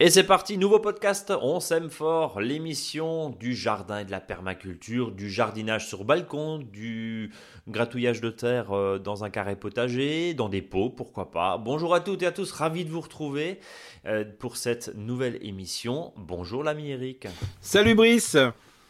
Et 0.00 0.10
c'est 0.10 0.22
parti, 0.22 0.58
nouveau 0.58 0.78
podcast, 0.78 1.32
on 1.42 1.58
s'aime 1.58 1.90
fort, 1.90 2.40
l'émission 2.40 3.30
du 3.30 3.56
jardin 3.56 3.98
et 3.98 4.04
de 4.04 4.12
la 4.12 4.20
permaculture, 4.20 5.10
du 5.10 5.28
jardinage 5.28 5.88
sur 5.88 6.04
balcon, 6.04 6.58
du 6.58 7.32
gratouillage 7.66 8.20
de 8.20 8.30
terre 8.30 8.70
euh, 8.70 9.00
dans 9.00 9.24
un 9.24 9.30
carré 9.30 9.56
potager, 9.56 10.34
dans 10.34 10.48
des 10.48 10.62
pots, 10.62 10.88
pourquoi 10.88 11.32
pas. 11.32 11.58
Bonjour 11.58 11.96
à 11.96 12.00
toutes 12.00 12.22
et 12.22 12.26
à 12.26 12.30
tous, 12.30 12.52
ravi 12.52 12.84
de 12.84 12.90
vous 12.90 13.00
retrouver 13.00 13.58
euh, 14.06 14.24
pour 14.38 14.56
cette 14.56 14.94
nouvelle 14.94 15.44
émission. 15.44 16.12
Bonjour 16.16 16.62
l'ami 16.62 16.90
Eric. 16.92 17.26
Salut 17.60 17.96
Brice 17.96 18.36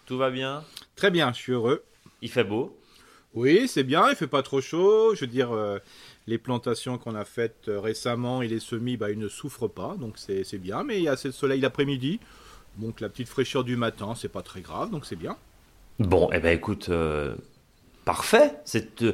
Tout 0.04 0.18
va 0.18 0.28
bien? 0.28 0.62
Très 0.94 1.10
bien, 1.10 1.32
je 1.32 1.38
suis 1.38 1.52
heureux. 1.52 1.84
Il 2.20 2.30
fait 2.30 2.44
beau? 2.44 2.78
Oui, 3.32 3.66
c'est 3.66 3.84
bien, 3.84 4.10
il 4.10 4.14
fait 4.14 4.26
pas 4.26 4.42
trop 4.42 4.60
chaud, 4.60 5.14
je 5.14 5.20
veux 5.20 5.26
dire... 5.26 5.52
Euh, 5.52 5.78
les 6.28 6.36
plantations 6.36 6.98
qu'on 6.98 7.14
a 7.14 7.24
faites 7.24 7.68
euh, 7.68 7.80
récemment 7.80 8.42
et 8.42 8.48
les 8.48 8.60
semis, 8.60 8.98
bah, 8.98 9.10
ils 9.10 9.18
ne 9.18 9.28
souffrent 9.28 9.66
pas, 9.66 9.96
donc 9.98 10.18
c'est 10.18 10.58
bien. 10.58 10.84
Mais 10.84 10.98
il 10.98 11.04
y 11.04 11.08
a 11.08 11.12
assez 11.12 11.28
de 11.28 11.34
soleil 11.34 11.60
l'après-midi, 11.60 12.20
donc 12.76 13.00
la 13.00 13.08
petite 13.08 13.28
fraîcheur 13.28 13.64
du 13.64 13.76
matin, 13.76 14.14
c'est 14.14 14.28
pas 14.28 14.42
très 14.42 14.60
grave, 14.60 14.90
donc 14.90 15.06
c'est 15.06 15.16
bien. 15.16 15.36
Bon, 15.98 16.28
eh 16.32 16.38
ben 16.38 16.54
écoute, 16.54 16.90
euh, 16.90 17.34
parfait. 18.08 18.52
C'est 18.64 19.02
euh, 19.02 19.12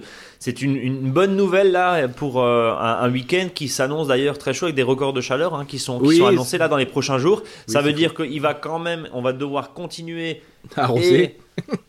une, 0.61 1.11
bonne 1.11 1.37
nouvelle 1.37 1.73
là 1.73 2.09
pour 2.09 2.43
un, 2.43 3.11
week-end 3.11 3.49
qui 3.55 3.69
s'annonce 3.69 4.09
d'ailleurs 4.09 4.39
très 4.39 4.55
chaud 4.55 4.67
avec 4.67 4.77
des 4.77 4.83
records 4.83 5.13
de 5.13 5.21
chaleur 5.21 5.55
hein, 5.55 5.65
qui 5.67 5.79
sont, 5.79 5.99
qui 6.01 6.17
sont 6.17 6.27
annoncés 6.27 6.59
là 6.59 6.69
dans 6.69 6.77
les 6.77 6.87
prochains 6.87 7.19
jours. 7.19 7.43
Ça 7.67 7.81
veut 7.81 7.93
dire 7.93 8.15
qu'il 8.15 8.41
va 8.41 8.55
quand 8.55 8.79
même, 8.79 9.09
on 9.13 9.23
va 9.23 9.33
devoir 9.33 9.73
continuer 9.73 10.43
à 10.77 10.85
arroser 10.85 11.39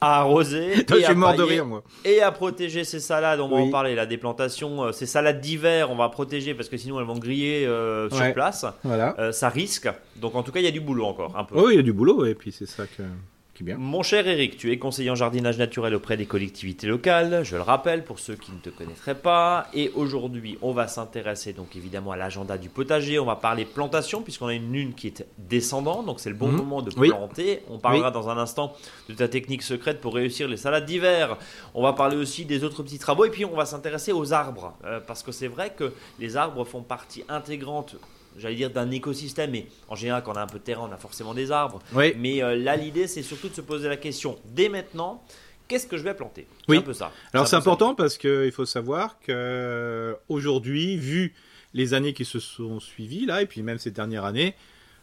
à 0.01 0.19
arroser 0.19 0.85
et, 0.99 1.05
à 1.05 1.13
mort 1.13 1.35
de 1.35 1.43
rire, 1.43 1.65
moi. 1.65 1.83
et 2.03 2.21
à 2.21 2.31
protéger 2.31 2.83
ces 2.83 2.99
salades. 2.99 3.39
On 3.39 3.47
va 3.47 3.57
en 3.57 3.69
parler 3.69 3.95
là, 3.95 4.05
des 4.05 4.17
plantations, 4.17 4.85
euh, 4.85 4.91
ces 4.91 5.05
salades 5.05 5.41
d'hiver, 5.41 5.91
on 5.91 5.95
va 5.95 6.09
protéger 6.09 6.53
parce 6.53 6.69
que 6.69 6.77
sinon 6.77 6.99
elles 6.99 7.05
vont 7.05 7.17
griller 7.17 7.65
euh, 7.65 8.09
sur 8.09 8.33
place. 8.33 8.65
Voilà. 8.83 9.15
Euh, 9.19 9.31
ça 9.31 9.49
risque. 9.49 9.89
Donc 10.17 10.35
en 10.35 10.43
tout 10.43 10.51
cas, 10.51 10.59
il 10.59 10.65
y 10.65 10.69
a 10.69 10.71
du 10.71 10.81
boulot 10.81 11.05
encore 11.05 11.37
un 11.37 11.43
peu. 11.43 11.59
Oui, 11.59 11.73
il 11.73 11.75
y 11.77 11.79
a 11.79 11.83
du 11.83 11.93
boulot 11.93 12.25
et 12.25 12.35
puis 12.35 12.51
c'est 12.51 12.67
ça 12.67 12.85
que. 12.85 13.03
Mon 13.61 14.03
cher 14.03 14.27
Eric, 14.27 14.57
tu 14.57 14.71
es 14.73 14.77
conseiller 14.77 15.09
en 15.11 15.15
jardinage 15.15 15.57
naturel 15.57 15.95
auprès 15.95 16.17
des 16.17 16.25
collectivités 16.25 16.87
locales, 16.87 17.45
je 17.45 17.55
le 17.55 17.61
rappelle 17.61 18.03
pour 18.03 18.19
ceux 18.19 18.35
qui 18.35 18.51
ne 18.51 18.57
te 18.57 18.69
connaîtraient 18.69 19.15
pas. 19.15 19.67
Et 19.73 19.91
aujourd'hui, 19.95 20.57
on 20.61 20.73
va 20.73 20.89
s'intéresser 20.89 21.53
donc 21.53 21.77
évidemment 21.77 22.11
à 22.11 22.17
l'agenda 22.17 22.57
du 22.57 22.67
potager. 22.67 23.17
On 23.17 23.25
va 23.25 23.37
parler 23.37 23.63
plantation 23.63 24.21
puisqu'on 24.21 24.47
a 24.47 24.53
une 24.53 24.73
lune 24.73 24.93
qui 24.93 25.07
est 25.07 25.25
descendante, 25.37 26.05
donc 26.05 26.19
c'est 26.19 26.29
le 26.29 26.35
bon 26.35 26.49
mhm. 26.49 26.57
moment 26.57 26.81
de 26.81 26.91
planter. 26.91 27.61
On 27.69 27.79
parlera 27.79 28.11
dans 28.11 28.29
un 28.29 28.37
instant 28.37 28.73
de 29.07 29.13
ta 29.13 29.29
technique 29.29 29.63
secrète 29.63 30.01
pour 30.01 30.15
réussir 30.15 30.49
les 30.49 30.57
salades 30.57 30.85
d'hiver. 30.85 31.37
On 31.73 31.81
va 31.81 31.93
parler 31.93 32.17
aussi 32.17 32.43
des 32.43 32.65
autres 32.65 32.83
petits 32.83 32.99
travaux 32.99 33.23
et 33.23 33.29
puis 33.29 33.45
on 33.45 33.55
va 33.55 33.65
s'intéresser 33.65 34.11
aux 34.11 34.33
arbres 34.33 34.73
euh, 34.83 34.99
parce 34.99 35.23
que 35.23 35.31
c'est 35.31 35.47
vrai 35.47 35.71
que 35.73 35.93
les 36.19 36.35
arbres 36.35 36.65
font 36.65 36.81
partie 36.81 37.23
intégrante 37.29 37.95
j'allais 38.37 38.55
dire 38.55 38.69
d'un 38.69 38.91
écosystème, 38.91 39.51
mais 39.51 39.67
en 39.87 39.95
général, 39.95 40.23
quand 40.23 40.33
on 40.33 40.35
a 40.35 40.41
un 40.41 40.47
peu 40.47 40.59
de 40.59 40.63
terrain, 40.63 40.87
on 40.89 40.93
a 40.93 40.97
forcément 40.97 41.33
des 41.33 41.51
arbres. 41.51 41.81
Mais 41.93 42.43
euh, 42.43 42.55
là, 42.55 42.75
l'idée, 42.75 43.07
c'est 43.07 43.23
surtout 43.23 43.49
de 43.49 43.53
se 43.53 43.61
poser 43.61 43.87
la 43.87 43.97
question 43.97 44.37
dès 44.45 44.69
maintenant. 44.69 45.23
Qu'est-ce 45.67 45.87
que 45.87 45.97
je 45.97 46.03
vais 46.03 46.13
planter? 46.13 46.47
Oui. 46.67 46.77
un 46.77 46.81
peu 46.81 46.93
ça. 46.93 47.11
Alors 47.33 47.47
c'est 47.47 47.55
important 47.55 47.95
parce 47.95 48.17
qu'il 48.19 48.51
faut 48.51 48.65
savoir 48.65 49.19
que 49.19 50.15
aujourd'hui, 50.29 50.95
vu 50.97 51.33
les 51.73 51.95
années 51.95 52.13
qui 52.13 52.23
se 52.23 52.39
sont 52.39 52.79
suivies 52.79 53.25
là, 53.25 53.41
et 53.41 53.47
puis 53.47 53.63
même 53.63 53.79
ces 53.79 53.89
dernières 53.89 54.25
années, 54.25 54.53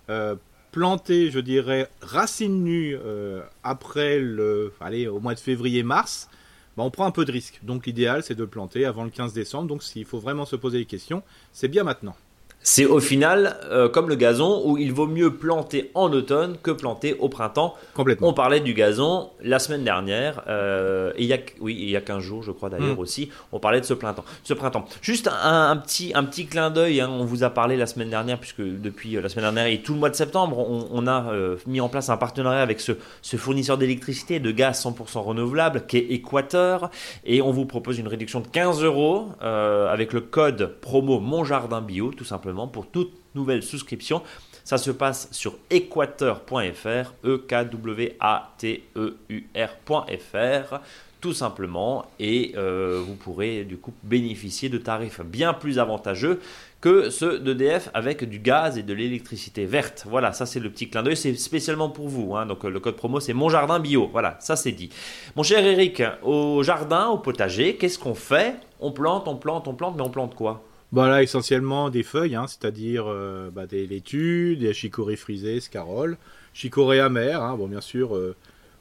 euh, 0.08 0.36
planter, 0.70 1.30
je 1.30 1.40
dirais, 1.40 1.90
racines 2.00 2.62
nues 2.62 2.96
euh, 2.96 3.42
après 3.64 4.18
le, 4.20 4.72
allez, 4.80 5.08
au 5.08 5.20
mois 5.20 5.34
de 5.34 5.40
février-mars, 5.40 6.28
bah, 6.76 6.84
on 6.84 6.90
prend 6.90 7.06
un 7.06 7.10
peu 7.10 7.24
de 7.24 7.32
risque. 7.32 7.60
Donc 7.62 7.86
l'idéal, 7.86 8.22
c'est 8.22 8.34
de 8.34 8.44
planter 8.44 8.84
avant 8.84 9.04
le 9.04 9.10
15 9.10 9.32
décembre. 9.32 9.68
Donc 9.68 9.82
s'il 9.82 10.04
faut 10.04 10.18
vraiment 10.18 10.46
se 10.46 10.56
poser 10.56 10.78
des 10.78 10.86
questions, 10.86 11.22
c'est 11.52 11.68
bien 11.68 11.84
maintenant. 11.84 12.16
C'est 12.62 12.86
au 12.86 13.00
final 13.00 13.56
euh, 13.70 13.88
comme 13.88 14.08
le 14.08 14.14
gazon 14.14 14.62
où 14.64 14.78
il 14.78 14.92
vaut 14.92 15.08
mieux 15.08 15.34
planter 15.34 15.90
en 15.94 16.12
automne 16.12 16.56
que 16.62 16.70
planter 16.70 17.16
au 17.18 17.28
printemps. 17.28 17.74
Complètement. 17.94 18.28
On 18.28 18.32
parlait 18.32 18.60
du 18.60 18.72
gazon 18.72 19.30
la 19.42 19.58
semaine 19.58 19.82
dernière, 19.82 20.42
euh, 20.46 21.12
et 21.16 21.22
il 21.22 21.26
y 21.26 21.32
a, 21.32 21.38
oui, 21.60 21.76
il 21.78 21.90
y 21.90 21.96
a 21.96 22.00
15 22.00 22.20
jours, 22.20 22.42
je 22.44 22.52
crois 22.52 22.70
d'ailleurs 22.70 22.96
mm. 22.96 23.00
aussi, 23.00 23.30
on 23.50 23.58
parlait 23.58 23.80
de 23.80 23.84
ce 23.84 23.94
printemps. 23.94 24.24
Ce 24.44 24.54
printemps. 24.54 24.84
Juste 25.00 25.28
un, 25.42 25.76
petit, 25.76 26.12
un 26.14 26.22
petit 26.22 26.46
clin 26.46 26.70
d'œil, 26.70 27.00
hein, 27.00 27.10
on 27.10 27.24
vous 27.24 27.42
a 27.42 27.50
parlé 27.50 27.76
la 27.76 27.86
semaine 27.86 28.10
dernière, 28.10 28.38
puisque 28.38 28.60
depuis 28.60 29.16
euh, 29.16 29.22
la 29.22 29.28
semaine 29.28 29.46
dernière 29.46 29.66
et 29.66 29.82
tout 29.82 29.94
le 29.94 29.98
mois 29.98 30.10
de 30.10 30.16
septembre, 30.16 30.58
on, 30.58 31.06
a 31.06 31.32
mis 31.66 31.80
en 31.80 31.88
place 31.88 32.10
un 32.10 32.16
partenariat 32.16 32.62
avec 32.62 32.80
ce, 32.80 32.92
ce 33.22 33.36
fournisseur 33.36 33.76
d'électricité 33.76 34.38
de 34.38 34.52
gaz 34.52 34.84
100% 34.84 35.18
renouvelable 35.18 35.84
qui 35.86 35.96
est 35.96 36.12
Équateur, 36.12 36.90
et 37.24 37.42
on 37.42 37.50
vous 37.50 37.66
propose 37.66 37.98
une 37.98 38.08
réduction 38.08 38.40
de 38.40 38.46
15 38.46 38.84
euros 38.84 39.28
avec 39.40 40.12
le 40.12 40.20
code 40.20 40.76
promo 40.80 41.18
Mon 41.18 41.44
Jardin 41.44 41.80
Bio, 41.80 42.12
tout 42.16 42.24
simplement 42.24 42.51
pour 42.68 42.86
toute 42.86 43.12
nouvelle 43.34 43.62
souscription. 43.62 44.22
Ça 44.64 44.78
se 44.78 44.90
passe 44.90 45.28
sur 45.32 45.56
équateur.fr, 45.70 47.12
e 47.24 47.38
k 47.48 47.64
w 47.64 48.16
a 48.20 48.54
t 48.58 48.84
e 48.96 49.16
u 49.28 49.46
r.fr 49.56 50.80
tout 51.22 51.32
simplement 51.32 52.04
et 52.18 52.52
euh, 52.56 53.00
vous 53.06 53.14
pourrez 53.14 53.64
du 53.64 53.76
coup 53.76 53.92
bénéficier 54.02 54.68
de 54.68 54.76
tarifs 54.76 55.20
bien 55.20 55.54
plus 55.54 55.78
avantageux 55.78 56.40
que 56.80 57.10
ceux 57.10 57.38
d'EDF 57.38 57.90
avec 57.94 58.28
du 58.28 58.40
gaz 58.40 58.76
et 58.76 58.82
de 58.82 58.92
l'électricité 58.92 59.64
verte. 59.64 60.04
Voilà, 60.10 60.32
ça 60.32 60.46
c'est 60.46 60.58
le 60.58 60.68
petit 60.68 60.90
clin 60.90 61.04
d'œil, 61.04 61.16
c'est 61.16 61.36
spécialement 61.36 61.88
pour 61.90 62.08
vous. 62.08 62.34
Hein. 62.34 62.44
Donc 62.46 62.64
le 62.64 62.80
code 62.80 62.96
promo 62.96 63.20
c'est 63.20 63.34
Mon 63.34 63.48
Jardin 63.48 63.78
Bio. 63.78 64.08
Voilà, 64.10 64.36
ça 64.40 64.56
c'est 64.56 64.72
dit. 64.72 64.90
Mon 65.36 65.44
cher 65.44 65.64
Eric, 65.64 66.02
au 66.24 66.64
jardin, 66.64 67.06
au 67.06 67.18
potager, 67.18 67.76
qu'est-ce 67.76 68.00
qu'on 68.00 68.16
fait? 68.16 68.56
On 68.80 68.90
plante, 68.90 69.28
on 69.28 69.36
plante, 69.36 69.68
on 69.68 69.74
plante, 69.74 69.94
mais 69.96 70.02
on 70.02 70.10
plante 70.10 70.34
quoi? 70.34 70.64
Bah 70.92 71.08
là, 71.08 71.22
essentiellement 71.22 71.88
des 71.88 72.02
feuilles, 72.02 72.34
hein, 72.34 72.46
c'est-à-dire 72.46 73.04
euh, 73.08 73.50
bah, 73.50 73.66
des 73.66 73.86
laitues, 73.86 74.56
des 74.56 74.74
chicorées 74.74 75.16
frisées, 75.16 75.60
scaroles, 75.60 76.18
chicorées 76.52 77.00
amères. 77.00 77.42
Hein. 77.42 77.56
bon, 77.56 77.66
bien 77.66 77.80
sûr, 77.80 78.14
euh, 78.14 78.36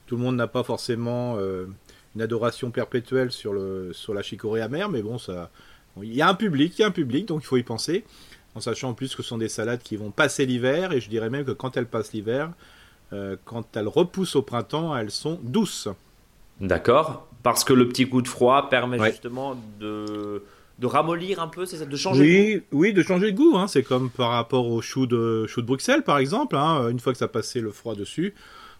tout 0.07 0.17
le 0.17 0.21
monde 0.21 0.35
n'a 0.35 0.47
pas 0.47 0.63
forcément 0.63 1.35
euh, 1.37 1.67
une 2.15 2.21
adoration 2.21 2.69
perpétuelle 2.69 3.31
sur, 3.31 3.53
le, 3.53 3.93
sur 3.93 4.13
la 4.13 4.21
chicorée 4.23 4.61
amère, 4.61 4.89
mais 4.89 5.01
bon, 5.01 5.17
ça, 5.17 5.49
il 6.01 6.13
y 6.13 6.21
a 6.21 6.27
un 6.27 6.33
public, 6.33 6.77
il 6.77 6.81
y 6.81 6.83
a 6.83 6.87
un 6.87 6.91
public, 6.91 7.27
donc 7.27 7.43
il 7.43 7.47
faut 7.47 7.57
y 7.57 7.63
penser. 7.63 8.03
En 8.55 8.59
sachant 8.59 8.89
en 8.89 8.93
plus 8.93 9.15
que 9.15 9.23
ce 9.23 9.29
sont 9.29 9.37
des 9.37 9.47
salades 9.47 9.81
qui 9.81 9.95
vont 9.95 10.11
passer 10.11 10.45
l'hiver, 10.45 10.91
et 10.91 10.99
je 10.99 11.09
dirais 11.09 11.29
même 11.29 11.45
que 11.45 11.51
quand 11.51 11.77
elles 11.77 11.85
passent 11.85 12.11
l'hiver, 12.11 12.51
quand 13.45 13.75
elles 13.75 13.87
repoussent 13.89 14.37
au 14.37 14.41
printemps, 14.41 14.95
elles 14.95 15.11
sont 15.11 15.39
douces. 15.41 15.87
D'accord, 16.59 17.27
parce 17.43 17.63
que 17.63 17.71
le 17.71 17.87
petit 17.87 18.09
coup 18.09 18.21
de 18.21 18.27
froid 18.27 18.69
permet 18.69 18.99
justement 19.09 19.55
de 19.79 20.43
de 20.81 20.87
ramollir 20.87 21.39
un 21.39 21.47
peu, 21.47 21.67
c'est 21.67 21.77
ça, 21.77 21.85
de 21.85 21.95
changer 21.95 22.21
oui, 22.21 22.53
de 22.55 22.59
goût 22.59 22.65
Oui, 22.71 22.93
de 22.93 23.03
changer 23.03 23.31
de 23.31 23.37
goût. 23.37 23.55
Hein. 23.55 23.67
C'est 23.67 23.83
comme 23.83 24.09
par 24.09 24.31
rapport 24.31 24.67
aux 24.67 24.81
choux 24.81 25.05
de, 25.05 25.45
choux 25.45 25.61
de 25.61 25.67
Bruxelles, 25.67 26.03
par 26.03 26.17
exemple. 26.17 26.55
Hein. 26.55 26.89
Une 26.89 26.99
fois 26.99 27.13
que 27.13 27.19
ça 27.19 27.25
a 27.25 27.27
passé 27.27 27.61
le 27.61 27.71
froid 27.71 27.93
dessus, 27.93 28.33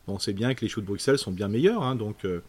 on 0.07 0.17
sait 0.17 0.33
bien 0.33 0.55
que 0.55 0.61
les 0.61 0.67
choux 0.67 0.81
de 0.81 0.87
Bruxelles 0.87 1.19
sont 1.19 1.31
bien 1.31 1.47
meilleurs. 1.47 1.83
Hein. 1.83 1.95
Donc 1.95 2.25
euh, 2.25 2.41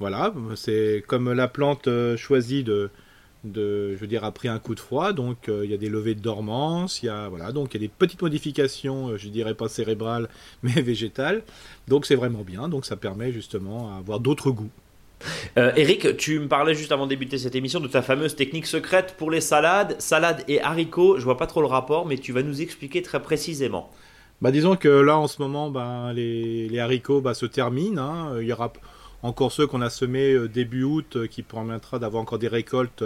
voilà, 0.00 0.32
c'est 0.54 1.04
comme 1.06 1.30
la 1.30 1.46
plante 1.46 1.88
euh, 1.88 2.16
choisie 2.16 2.64
de, 2.64 2.88
de, 3.44 3.94
je 3.94 3.98
veux 3.98 4.06
dire, 4.06 4.24
après 4.24 4.48
un 4.48 4.58
coup 4.58 4.74
de 4.74 4.80
froid. 4.80 5.12
Donc 5.12 5.50
euh, 5.50 5.66
il 5.66 5.70
y 5.70 5.74
a 5.74 5.78
des 5.78 5.90
levées 5.90 6.14
de 6.14 6.22
dormance, 6.22 7.02
il 7.02 7.06
y 7.06 7.08
a 7.10 7.28
voilà, 7.28 7.52
donc 7.52 7.74
il 7.74 7.82
y 7.82 7.84
a 7.84 7.86
des 7.86 7.92
petites 7.92 8.22
modifications, 8.22 9.18
je 9.18 9.28
dirais 9.28 9.54
pas 9.54 9.68
cérébrales, 9.68 10.30
mais 10.62 10.80
végétales. 10.80 11.42
Donc 11.86 12.06
c'est 12.06 12.16
vraiment 12.16 12.44
bien. 12.44 12.70
Donc 12.70 12.86
ça 12.86 12.96
permet 12.96 13.30
justement 13.30 13.94
à 13.94 13.98
avoir 13.98 14.20
d'autres 14.20 14.50
goûts. 14.50 14.70
Euh, 15.58 15.72
Eric, 15.76 16.16
tu 16.16 16.38
me 16.38 16.48
parlais 16.48 16.74
juste 16.74 16.92
avant 16.92 17.04
de 17.04 17.10
débuter 17.10 17.38
cette 17.38 17.54
émission 17.54 17.80
de 17.80 17.88
ta 17.88 18.02
fameuse 18.02 18.36
technique 18.36 18.66
secrète 18.66 19.14
pour 19.16 19.30
les 19.30 19.40
salades, 19.40 19.96
salades 20.00 20.44
et 20.48 20.60
haricots. 20.60 21.18
Je 21.18 21.24
vois 21.24 21.38
pas 21.38 21.46
trop 21.46 21.60
le 21.60 21.66
rapport, 21.66 22.06
mais 22.06 22.18
tu 22.18 22.32
vas 22.32 22.42
nous 22.42 22.60
expliquer 22.60 23.02
très 23.02 23.22
précisément. 23.22 23.90
Bah 24.42 24.50
disons 24.50 24.76
que 24.76 24.88
là 24.88 25.16
en 25.16 25.28
ce 25.28 25.40
moment, 25.40 25.70
bah, 25.70 26.12
les, 26.12 26.78
haricots 26.78 27.22
bah, 27.22 27.32
se 27.32 27.46
terminent. 27.46 28.02
Hein. 28.02 28.40
Il 28.40 28.46
y 28.46 28.52
aura 28.52 28.72
encore 29.22 29.50
ceux 29.50 29.66
qu'on 29.66 29.80
a 29.80 29.88
semés 29.88 30.32
euh, 30.32 30.48
début 30.48 30.82
août 30.82 31.16
euh, 31.16 31.26
qui 31.26 31.42
permettra 31.42 31.98
d'avoir 31.98 32.22
encore 32.22 32.38
des 32.38 32.48
récoltes, 32.48 33.02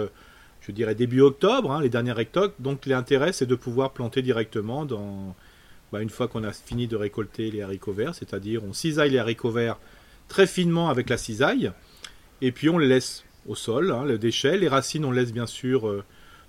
je 0.59 0.71
dirais 0.73 0.93
début 0.93 1.21
octobre, 1.21 1.71
hein, 1.71 1.81
les 1.81 1.89
dernières 1.89 2.17
récoltes. 2.17 2.55
Donc 2.59 2.85
l'intérêt 2.85 3.31
c'est 3.31 3.45
de 3.45 3.55
pouvoir 3.55 3.91
planter 3.91 4.21
directement 4.21 4.83
dans, 4.85 5.33
bah, 5.93 6.01
une 6.01 6.09
fois 6.09 6.27
qu'on 6.27 6.43
a 6.43 6.51
fini 6.51 6.87
de 6.87 6.97
récolter 6.97 7.49
les 7.49 7.61
haricots 7.61 7.93
verts, 7.93 8.13
c'est-à-dire 8.13 8.61
on 8.65 8.73
cisaille 8.73 9.11
les 9.11 9.19
haricots 9.19 9.51
verts 9.51 9.77
très 10.27 10.47
finement 10.47 10.89
avec 10.89 11.09
la 11.09 11.17
cisaille. 11.17 11.71
Et 12.41 12.51
puis 12.51 12.69
on 12.69 12.77
les 12.77 12.87
laisse 12.87 13.23
au 13.47 13.55
sol, 13.55 13.91
hein, 13.91 14.05
le 14.05 14.17
déchet. 14.17 14.57
Les 14.57 14.67
racines, 14.67 15.05
on 15.05 15.11
laisse 15.11 15.31
bien 15.31 15.45
sûr 15.45 15.87
euh, 15.87 16.03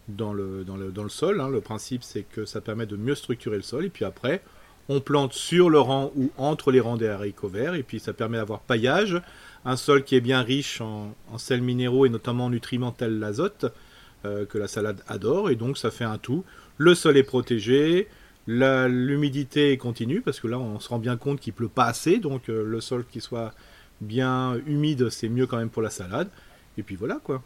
dans, 0.09 0.33
le, 0.33 0.65
dans, 0.65 0.77
le, 0.77 0.91
dans, 0.91 1.03
le, 1.03 1.09
sol. 1.09 1.41
Hein. 1.41 1.49
Le 1.49 1.61
principe, 1.61 2.03
c'est 2.03 2.23
que 2.23 2.45
ça 2.45 2.61
permet 2.61 2.87
de 2.87 2.97
mieux 2.97 3.15
structurer 3.15 3.57
le 3.57 3.63
sol. 3.63 3.85
Et 3.85 3.91
puis 3.91 4.05
après, 4.05 4.43
on 4.89 5.01
plante 5.01 5.33
sur 5.33 5.71
le 5.71 5.81
rang 5.81 6.13
ou 6.17 6.31
entre 6.39 6.71
les 6.71 6.81
rangs 6.81 6.97
des 6.97 7.09
haricots 7.09 7.49
verts. 7.49 7.75
Et 7.75 7.83
puis 7.83 8.01
ça 8.01 8.13
permet 8.13 8.39
d'avoir 8.39 8.61
paillage. 8.61 9.21
Un 9.65 9.77
sol 9.77 10.05
qui 10.05 10.17
est 10.17 10.21
bien 10.21 10.43
riche 10.43 10.81
en, 10.81 11.15
en 11.31 11.39
sels 11.39 11.63
minéraux 11.63 12.07
et 12.07 12.09
notamment 12.09 12.47
en 12.47 12.51
nutriments 12.51 12.91
tels 12.91 13.19
l'azote, 13.19 13.67
euh, 14.25 14.45
que 14.45 14.59
la 14.59 14.69
salade 14.69 15.03
adore. 15.09 15.51
Et 15.51 15.57
donc 15.57 15.79
ça 15.79 15.91
fait 15.91 16.05
un 16.05 16.19
tout. 16.19 16.45
Le 16.79 16.95
sol 16.95 17.17
est 17.17 17.23
protégé. 17.23 18.09
L'humidité 18.49 19.77
continue 19.77 20.21
parce 20.21 20.41
que 20.41 20.49
là 20.49 20.59
on 20.59 20.81
se 20.81 20.89
rend 20.89 20.99
bien 20.99 21.17
compte 21.17 21.39
qu'il 21.39 21.53
pleut 21.53 21.69
pas 21.69 21.85
assez, 21.85 22.19
donc 22.19 22.49
euh, 22.49 22.65
le 22.65 22.81
sol 22.81 23.05
qui 23.09 23.21
soit 23.21 23.55
bien 24.03 24.57
humide, 24.67 25.09
c'est 25.11 25.29
mieux 25.29 25.47
quand 25.47 25.57
même 25.57 25.71
pour 25.71 25.83
la 25.83 25.91
salade. 25.91 26.29
Et 26.77 26.83
puis 26.83 26.97
voilà 26.97 27.19
quoi. 27.23 27.43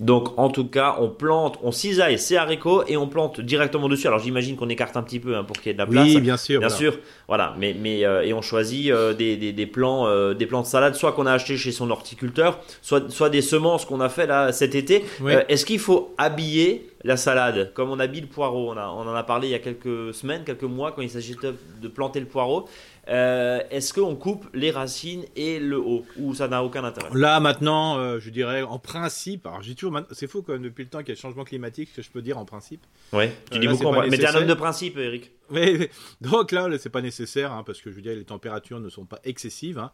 Donc 0.00 0.36
en 0.38 0.48
tout 0.48 0.66
cas, 0.66 0.96
on 0.98 1.08
plante, 1.08 1.58
on 1.62 1.70
cisaille 1.70 2.18
ces 2.18 2.36
haricots 2.36 2.82
et 2.88 2.96
on 2.96 3.06
plante 3.06 3.40
directement 3.40 3.88
dessus. 3.88 4.08
Alors 4.08 4.18
j'imagine 4.18 4.56
qu'on 4.56 4.68
écarte 4.68 4.96
un 4.96 5.02
petit 5.02 5.20
peu 5.20 5.36
hein, 5.36 5.44
pour 5.44 5.56
qu'il 5.56 5.66
y 5.66 5.70
ait 5.70 5.74
de 5.74 5.78
la 5.78 5.86
place. 5.86 6.08
Oui, 6.08 6.20
bien 6.20 6.36
sûr. 6.36 6.58
Bien 6.58 6.68
voilà. 6.68 6.82
sûr, 6.82 6.98
voilà. 7.28 7.54
Mais, 7.58 7.76
mais 7.78 8.04
euh, 8.04 8.22
et 8.22 8.32
on 8.32 8.42
choisit 8.42 8.90
euh, 8.90 9.14
des, 9.14 9.36
des, 9.36 9.52
des 9.52 9.66
plants, 9.66 10.08
euh, 10.08 10.34
des 10.34 10.46
plants 10.46 10.62
de 10.62 10.66
salade, 10.66 10.94
soit 10.96 11.12
qu'on 11.12 11.26
a 11.26 11.32
acheté 11.32 11.56
chez 11.56 11.70
son 11.70 11.90
horticulteur, 11.90 12.58
soit, 12.82 13.08
soit 13.10 13.30
des 13.30 13.40
semences 13.42 13.84
qu'on 13.84 14.00
a 14.00 14.08
fait 14.08 14.26
là 14.26 14.52
cet 14.52 14.74
été. 14.74 15.04
Oui. 15.20 15.34
Est-ce 15.48 15.64
qu'il 15.64 15.78
faut 15.78 16.12
habiller 16.18 16.88
la 17.04 17.16
salade 17.16 17.72
comme 17.74 17.90
on 17.90 18.00
habille 18.00 18.22
le 18.22 18.26
poireau 18.26 18.72
on, 18.72 18.76
a, 18.76 18.86
on 18.88 19.06
en 19.06 19.14
a 19.14 19.22
parlé 19.22 19.48
il 19.48 19.50
y 19.50 19.54
a 19.54 19.58
quelques 19.58 20.12
semaines, 20.14 20.42
quelques 20.44 20.62
mois 20.64 20.92
quand 20.92 21.02
il 21.02 21.10
s'agit 21.10 21.36
de, 21.36 21.54
de 21.80 21.88
planter 21.88 22.18
le 22.20 22.26
poireau. 22.26 22.68
Euh, 23.08 23.60
Est-ce 23.70 23.92
qu'on 23.92 24.16
coupe 24.16 24.46
les 24.54 24.70
racines 24.70 25.24
et 25.36 25.58
le 25.60 25.78
haut 25.78 26.06
ou 26.18 26.34
ça 26.34 26.48
n'a 26.48 26.64
aucun 26.64 26.82
intérêt? 26.84 27.10
Là 27.12 27.38
maintenant, 27.38 27.98
euh, 27.98 28.18
je 28.18 28.30
dirais 28.30 28.62
en 28.62 28.78
principe. 28.78 29.46
Alors 29.46 29.60
j'ai 29.62 29.74
toujours, 29.74 30.00
c'est 30.12 30.26
fou 30.26 30.40
quand 30.42 30.54
même 30.54 30.62
depuis 30.62 30.84
le 30.84 30.88
temps 30.88 31.00
qu'il 31.00 31.08
y 31.08 31.12
a 31.12 31.14
le 31.14 31.20
changement 31.20 31.44
climatique 31.44 31.92
que 31.94 32.00
je 32.00 32.10
peux 32.10 32.22
dire 32.22 32.38
en 32.38 32.46
principe. 32.46 32.82
Ouais. 33.12 33.30
Tu 33.50 33.58
Euh, 33.58 33.60
dis 33.60 33.66
là, 33.66 33.72
beaucoup. 33.72 33.86
en. 33.88 34.06
Mais 34.08 34.16
t'es 34.16 34.26
un 34.26 34.34
homme 34.36 34.46
de 34.46 34.54
principe, 34.54 34.96
Eric. 34.96 35.32
Oui, 35.50 35.76
oui. 35.78 35.88
donc 36.22 36.50
là, 36.52 36.66
là, 36.68 36.78
c'est 36.78 36.88
pas 36.88 37.02
nécessaire 37.02 37.52
hein, 37.52 37.62
parce 37.66 37.82
que 37.82 37.90
je 37.90 37.96
veux 37.96 38.00
dire 38.02 38.14
les 38.14 38.24
températures 38.24 38.80
ne 38.80 38.88
sont 38.88 39.04
pas 39.04 39.18
excessives. 39.24 39.78
hein. 39.78 39.90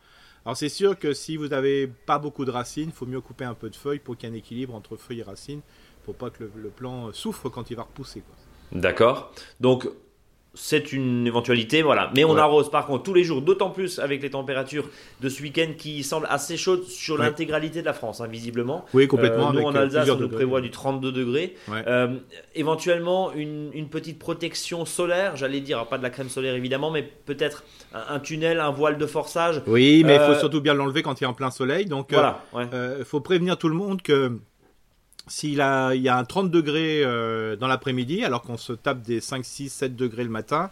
Alors 0.47 0.57
c'est 0.57 0.69
sûr 0.71 0.97
que 0.99 1.13
si 1.13 1.37
vous 1.37 1.49
n'avez 1.49 1.87
pas 1.89 2.19
beaucoup 2.21 2.45
de 2.45 2.51
racines, 2.53 2.91
il 2.91 2.93
faut 2.95 3.05
mieux 3.07 3.21
couper 3.21 3.45
un 3.45 3.55
peu 3.55 3.69
de 3.69 3.77
feuilles 3.77 3.99
pour 3.99 4.17
qu'il 4.17 4.29
y 4.29 4.33
ait 4.33 4.35
un 4.35 4.39
équilibre 4.39 4.75
entre 4.75 4.97
feuilles 4.97 5.19
et 5.21 5.25
racines, 5.25 5.61
pour 6.05 6.15
pas 6.15 6.31
que 6.31 6.45
le, 6.45 6.51
le 6.57 6.69
plant 6.69 7.13
souffre 7.13 7.49
quand 7.49 7.71
il 7.71 7.77
va 7.77 7.83
repousser. 7.83 8.23
D'accord. 8.73 9.33
Donc, 9.61 9.89
c'est 10.53 10.93
une 10.93 11.29
éventualité, 11.29 11.81
voilà. 11.81 12.11
Mais 12.17 12.25
on 12.25 12.35
Ouais. 12.35 12.41
arrose 12.41 12.73
par 12.73 12.87
contre 12.87 13.05
tous 13.05 13.15
les 13.15 13.23
jours, 13.23 13.41
d'autant 13.41 13.71
plus 13.71 14.01
avec 14.01 14.21
les 14.21 14.31
températures 14.31 14.89
de 15.21 15.29
ce 15.29 15.41
week-end 15.43 15.69
qui 15.79 16.03
semblent 16.03 16.27
assez 16.29 16.57
chaudes 16.57 16.83
sur 16.83 17.15
Ouais. 17.21 17.25
l'intégralité 17.27 17.83
de 17.83 17.87
la 17.87 17.93
France, 17.93 18.21
hein, 18.21 18.27
visiblement. 18.27 18.85
Oui, 18.93 19.07
complètement. 19.07 19.51
Euh, 19.51 19.53
nous, 19.53 19.59
avec, 19.59 19.67
en 19.69 19.75
euh, 19.77 19.83
Alsace, 19.83 20.09
on 20.11 20.15
nous 20.15 20.21
degrés. 20.23 20.37
prévoit 20.39 20.61
du 20.61 20.71
32 20.71 21.13
degrés. 21.13 21.55
Ouais. 21.69 21.85
Euh, 21.87 22.17
éventuellement, 22.57 23.33
une, 23.33 23.71
une 23.75 23.89
petite 23.89 24.19
protection 24.19 24.85
solaire, 24.85 25.37
j'allais 25.37 25.61
dire, 25.61 25.87
pas 25.87 25.99
de 25.99 26.03
la 26.03 26.11
crème 26.11 26.29
solaire 26.29 26.55
évidemment, 26.57 26.91
mais 26.91 27.03
peut-être 27.05 27.63
un, 27.95 28.17
un 28.17 28.19
tunnel, 28.21 28.59
un 28.59 28.71
voile 28.71 28.99
de 28.99 29.07
forçage. 29.07 29.63
Oui, 29.69 30.03
mais 30.05 30.17
il 30.17 30.21
Euh, 30.21 30.35
faut 30.35 30.39
surtout 30.41 30.61
bien 30.61 30.75
l'enlever 30.75 31.03
quand 31.03 31.21
il 31.21 31.25
est 31.25 31.29
en 31.29 31.33
plein 31.35 31.51
soleil. 31.53 31.87
Donc, 31.87 32.13
euh, 32.13 32.29
Voilà. 32.53 32.97
Il 32.99 33.05
faut 33.05 33.21
prévenir 33.21 33.57
tout 33.57 33.69
le 33.69 33.77
monde 33.77 34.03
que 34.03 34.37
s'il 35.31 35.61
a, 35.61 35.95
il 35.95 36.03
y 36.03 36.09
a 36.09 36.17
un 36.19 36.25
30 36.25 36.51
degrés 36.51 37.03
euh, 37.05 37.57
dans 37.57 37.69
l'après-midi, 37.69 38.25
alors 38.25 38.43
qu'on 38.43 38.57
se 38.59 38.73
tape 38.75 39.01
des 39.03 39.21
5, 39.21 39.45
6, 39.45 39.69
7 39.71 39.97
degrés 39.97 40.25
le 40.25 40.31
matin, 40.31 40.71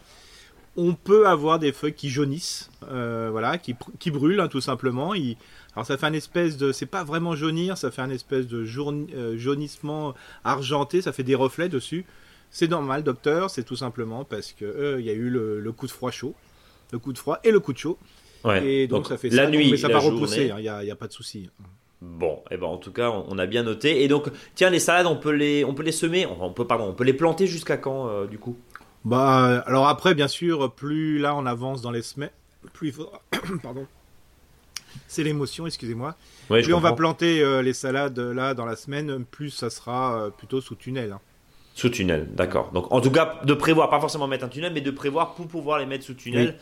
on 0.77 0.95
peut 0.95 1.27
avoir 1.27 1.59
des 1.59 1.73
feuilles 1.73 1.95
qui 1.95 2.11
jaunissent, 2.11 2.71
euh, 2.91 3.29
voilà, 3.31 3.59
qui, 3.59 3.75
qui 3.99 4.11
brûlent 4.11 4.41
hein, 4.41 4.49
tout 4.49 4.61
simplement. 4.61 5.15
Il- 5.15 5.37
alors 5.75 5.87
ça 5.87 5.97
fait 5.97 6.07
un 6.07 6.13
espèce 6.13 6.57
de, 6.57 6.73
c'est 6.73 6.87
pas 6.87 7.05
vraiment 7.05 7.35
jaunir, 7.37 7.79
ça 7.79 7.91
fait 7.91 8.03
un 8.03 8.11
espèce 8.11 8.47
de 8.49 8.65
euh, 8.67 9.37
jaunissement 9.39 10.15
argenté, 10.45 11.03
ça 11.03 11.13
fait 11.13 11.23
des 11.23 11.35
reflets 11.37 11.69
dessus. 11.69 12.05
C'est 12.51 12.69
normal, 12.69 13.03
docteur, 13.05 13.51
c'est 13.51 13.63
tout 13.65 13.77
simplement 13.77 14.25
parce 14.25 14.53
que 14.53 14.97
il 14.99 15.05
y 15.05 15.11
a 15.11 15.13
eu 15.13 15.29
le, 15.31 15.61
le 15.61 15.73
coup 15.73 15.87
de 15.87 15.93
froid 15.93 16.11
chaud, 16.11 16.35
le 16.93 16.99
coup 16.99 17.13
de 17.13 17.19
froid 17.19 17.39
et 17.45 17.51
le 17.51 17.61
coup 17.61 17.73
de 17.73 17.79
chaud, 17.79 17.99
Ouais. 18.45 18.65
et 18.67 18.87
donc, 18.87 19.07
ça 19.09 19.19
fait 19.19 19.31
la 19.31 19.45
ça. 19.47 19.51
nuit, 19.51 19.71
mais 19.71 19.77
ça 19.77 19.89
la 19.89 19.95
va 19.95 20.01
journée. 20.01 20.17
repousser, 20.21 20.53
il 20.57 20.63
n'y 20.63 20.91
a 20.91 20.97
pas 20.97 21.09
de 21.09 21.13
souci. 21.13 21.51
Bon, 22.01 22.43
et 22.51 22.57
ben 22.57 22.67
en 22.67 22.77
tout 22.77 22.93
cas, 22.93 23.11
on, 23.11 23.39
a 23.39 23.47
bien 23.47 23.65
noté. 23.65 24.05
Et 24.05 24.09
donc, 24.09 24.29
tiens, 24.55 24.71
les 24.71 24.79
salades, 24.79 25.07
on 25.07 25.17
peut 25.17 25.33
les, 25.33 25.65
on 25.65 25.75
peut 25.75 25.83
les 25.83 25.93
semer, 25.93 26.27
on 26.27 26.53
peut, 26.53 26.65
pardon, 26.67 26.85
on 26.89 26.93
peut 26.93 27.05
les 27.05 27.13
planter 27.13 27.49
jusqu'à 27.49 27.77
quand, 27.77 28.09
euh, 28.09 28.27
du 28.27 28.39
coup? 28.39 28.57
Bah, 29.05 29.65
alors 29.67 29.89
après, 29.89 30.15
bien 30.15 30.29
sûr, 30.29 30.73
plus 30.73 31.19
là 31.19 31.35
on 31.35 31.47
avance 31.47 31.83
dans 31.83 31.91
les 31.91 32.03
semaines, 32.03 32.31
plus 32.73 32.89
il 32.89 32.93
faudra. 32.95 33.23
Pardon. 33.63 33.87
C'est 35.07 35.23
l'émotion, 35.23 35.67
excusez-moi. 35.67 36.15
Ouais, 36.51 36.63
Plus 36.63 36.73
on 36.73 36.81
va 36.81 36.93
planter 36.93 37.43
euh, 37.43 37.63
les 37.63 37.73
salades 37.75 38.19
là 38.19 38.55
dans 38.55 38.65
la 38.65 38.77
semaine, 38.77 39.25
plus 39.25 39.51
ça 39.51 39.71
sera 39.71 40.23
euh, 40.23 40.31
plutôt 40.31 40.61
sous 40.61 40.75
tunnel. 40.75 41.13
hein. 41.13 41.21
Sous 41.75 41.91
tunnel, 41.91 42.29
d'accord. 42.35 42.73
Donc 42.73 42.91
en 42.93 43.01
tout 43.01 43.11
cas, 43.11 43.41
de 43.45 43.55
prévoir, 43.55 43.91
pas 43.91 44.01
forcément 44.01 44.27
mettre 44.27 44.45
un 44.45 44.49
tunnel, 44.49 44.73
mais 44.73 44.81
de 44.81 44.91
prévoir 44.91 45.35
pour 45.35 45.47
pouvoir 45.47 45.79
les 45.79 45.87
mettre 45.87 46.05
sous 46.05 46.15
tunnel. 46.15 46.57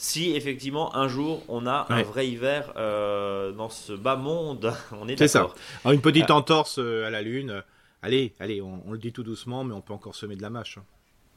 Si 0.00 0.30
effectivement 0.36 0.94
un 0.96 1.08
jour 1.08 1.42
on 1.48 1.66
a 1.66 1.86
un 1.90 2.02
vrai 2.04 2.28
hiver 2.28 2.72
euh, 2.76 3.50
dans 3.52 3.68
ce 3.68 3.92
bas 3.92 4.14
monde, 4.16 4.72
on 5.00 5.08
est 5.08 5.18
C'est 5.18 5.26
ça. 5.28 5.40
d'accord. 5.40 5.56
Alors 5.84 5.92
une 5.92 6.00
petite 6.00 6.30
entorse 6.30 6.78
euh, 6.78 7.04
à 7.06 7.10
la 7.10 7.20
lune. 7.20 7.50
euh, 7.50 7.60
allez, 8.02 8.32
allez, 8.38 8.62
on, 8.62 8.80
on 8.86 8.92
le 8.92 8.98
dit 8.98 9.12
tout 9.12 9.24
doucement, 9.24 9.64
mais 9.64 9.74
on 9.74 9.80
peut 9.80 9.92
encore 9.92 10.14
semer 10.14 10.36
de 10.36 10.42
la 10.42 10.50
mâche. 10.50 10.78
hein. 10.78 10.84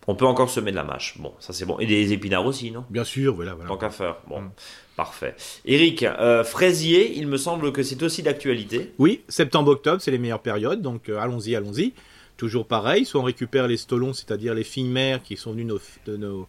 On 0.08 0.16
peut 0.16 0.26
encore 0.26 0.50
semer 0.50 0.72
de 0.72 0.76
la 0.76 0.84
mâche. 0.84 1.18
Bon, 1.20 1.34
ça 1.40 1.54
c'est 1.54 1.66
bon. 1.66 1.78
Et 1.80 1.86
des 1.88 2.14
épinards 2.14 2.46
aussi, 2.46 2.72
non? 2.72 2.86
Bien 2.90 3.04
sûr, 3.04 3.34
voilà, 3.36 3.54
voilà. 3.56 3.68
Tant 3.68 3.78
qu'à 3.78 3.90
faire. 3.90 4.18
Bon, 4.28 4.42
Mm. 4.42 4.52
parfait. 4.96 5.36
Eric, 5.66 6.04
euh, 6.04 6.44
fraisier, 6.44 7.18
il 7.18 7.28
me 7.28 7.38
semble 7.38 7.72
que 7.72 7.82
c'est 7.84 8.02
aussi 8.04 8.24
d'actualité. 8.24 8.94
Oui, 9.00 9.22
septembre-octobre, 9.28 10.02
c'est 10.02 10.12
les 10.12 10.18
meilleures 10.20 10.42
périodes, 10.42 10.82
donc 10.82 11.10
euh, 11.10 11.18
allons-y, 11.20 11.56
allons-y. 11.56 11.94
Toujours 12.38 12.66
pareil, 12.66 13.06
soit 13.06 13.22
on 13.22 13.24
récupère 13.24 13.68
les 13.68 13.78
stolons, 13.78 14.14
c'est-à-dire 14.14 14.56
les 14.56 14.64
filles 14.64 14.88
mères 14.88 15.22
qui 15.22 15.38
sont 15.38 15.52
venues 15.52 15.66
nos- 15.66 15.80
de 16.08 16.18
nos, 16.18 16.48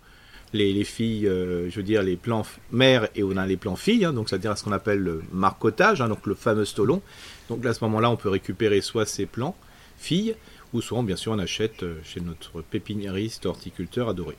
les, 0.53 0.73
les 0.73 0.85
filles, 0.85 1.27
euh, 1.27 1.71
je 1.71 1.77
veux 1.77 1.83
dire 1.83 2.03
les 2.03 2.17
plants 2.17 2.43
f- 2.43 2.59
mères 2.71 3.09
et 3.15 3.23
on 3.23 3.37
a 3.37 3.47
les 3.47 3.57
plants 3.57 3.77
filles, 3.77 4.05
hein, 4.05 4.13
donc 4.13 4.29
c'est-à-dire 4.29 4.57
ce 4.59 4.65
qu'on 4.65 4.73
appelle 4.73 4.99
le 4.99 5.23
marcotage, 5.33 6.01
hein, 6.01 6.09
donc 6.09 6.27
le 6.27 6.35
fameux 6.35 6.65
stolon. 6.65 7.01
Donc 7.49 7.65
là, 7.65 7.71
à 7.71 7.75
ce 7.75 7.83
moment-là, 7.85 8.11
on 8.11 8.17
peut 8.17 8.29
récupérer 8.29 8.81
soit 8.81 9.07
ces 9.07 9.27
plants 9.27 9.57
filles, 9.99 10.35
ou 10.73 10.81
soit 10.81 11.03
bien 11.03 11.17
sûr 11.17 11.33
on 11.33 11.39
achète 11.39 11.83
euh, 11.83 11.97
chez 12.05 12.21
notre 12.21 12.63
pépiniériste 12.63 13.47
horticulteur 13.47 14.09
adoré. 14.09 14.37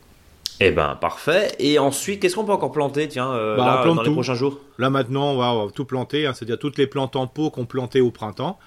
Eh 0.59 0.69
ben, 0.71 0.95
parfait. 0.95 1.55
Et 1.57 1.79
ensuite, 1.79 2.21
qu'est-ce 2.21 2.35
qu'on 2.35 2.45
peut 2.45 2.51
encore 2.51 2.71
planter, 2.71 3.07
tiens, 3.07 3.31
euh, 3.31 3.57
Bah, 3.57 3.65
là, 3.65 3.81
plante 3.81 3.95
dans 3.95 4.01
les 4.03 4.09
tout. 4.09 4.13
prochains 4.13 4.35
jours? 4.35 4.59
Là 4.77 4.91
maintenant, 4.91 5.31
on 5.31 5.37
va, 5.37 5.51
on 5.53 5.65
va 5.65 5.71
tout 5.71 5.85
planter, 5.85 6.27
hein, 6.27 6.33
c'est-à-dire 6.33 6.59
toutes 6.59 6.77
les 6.77 6.85
plantes 6.87 7.15
en 7.15 7.25
pot 7.25 7.49
qu'on 7.49 7.65
plantait 7.65 8.01
au 8.01 8.11
printemps, 8.11 8.59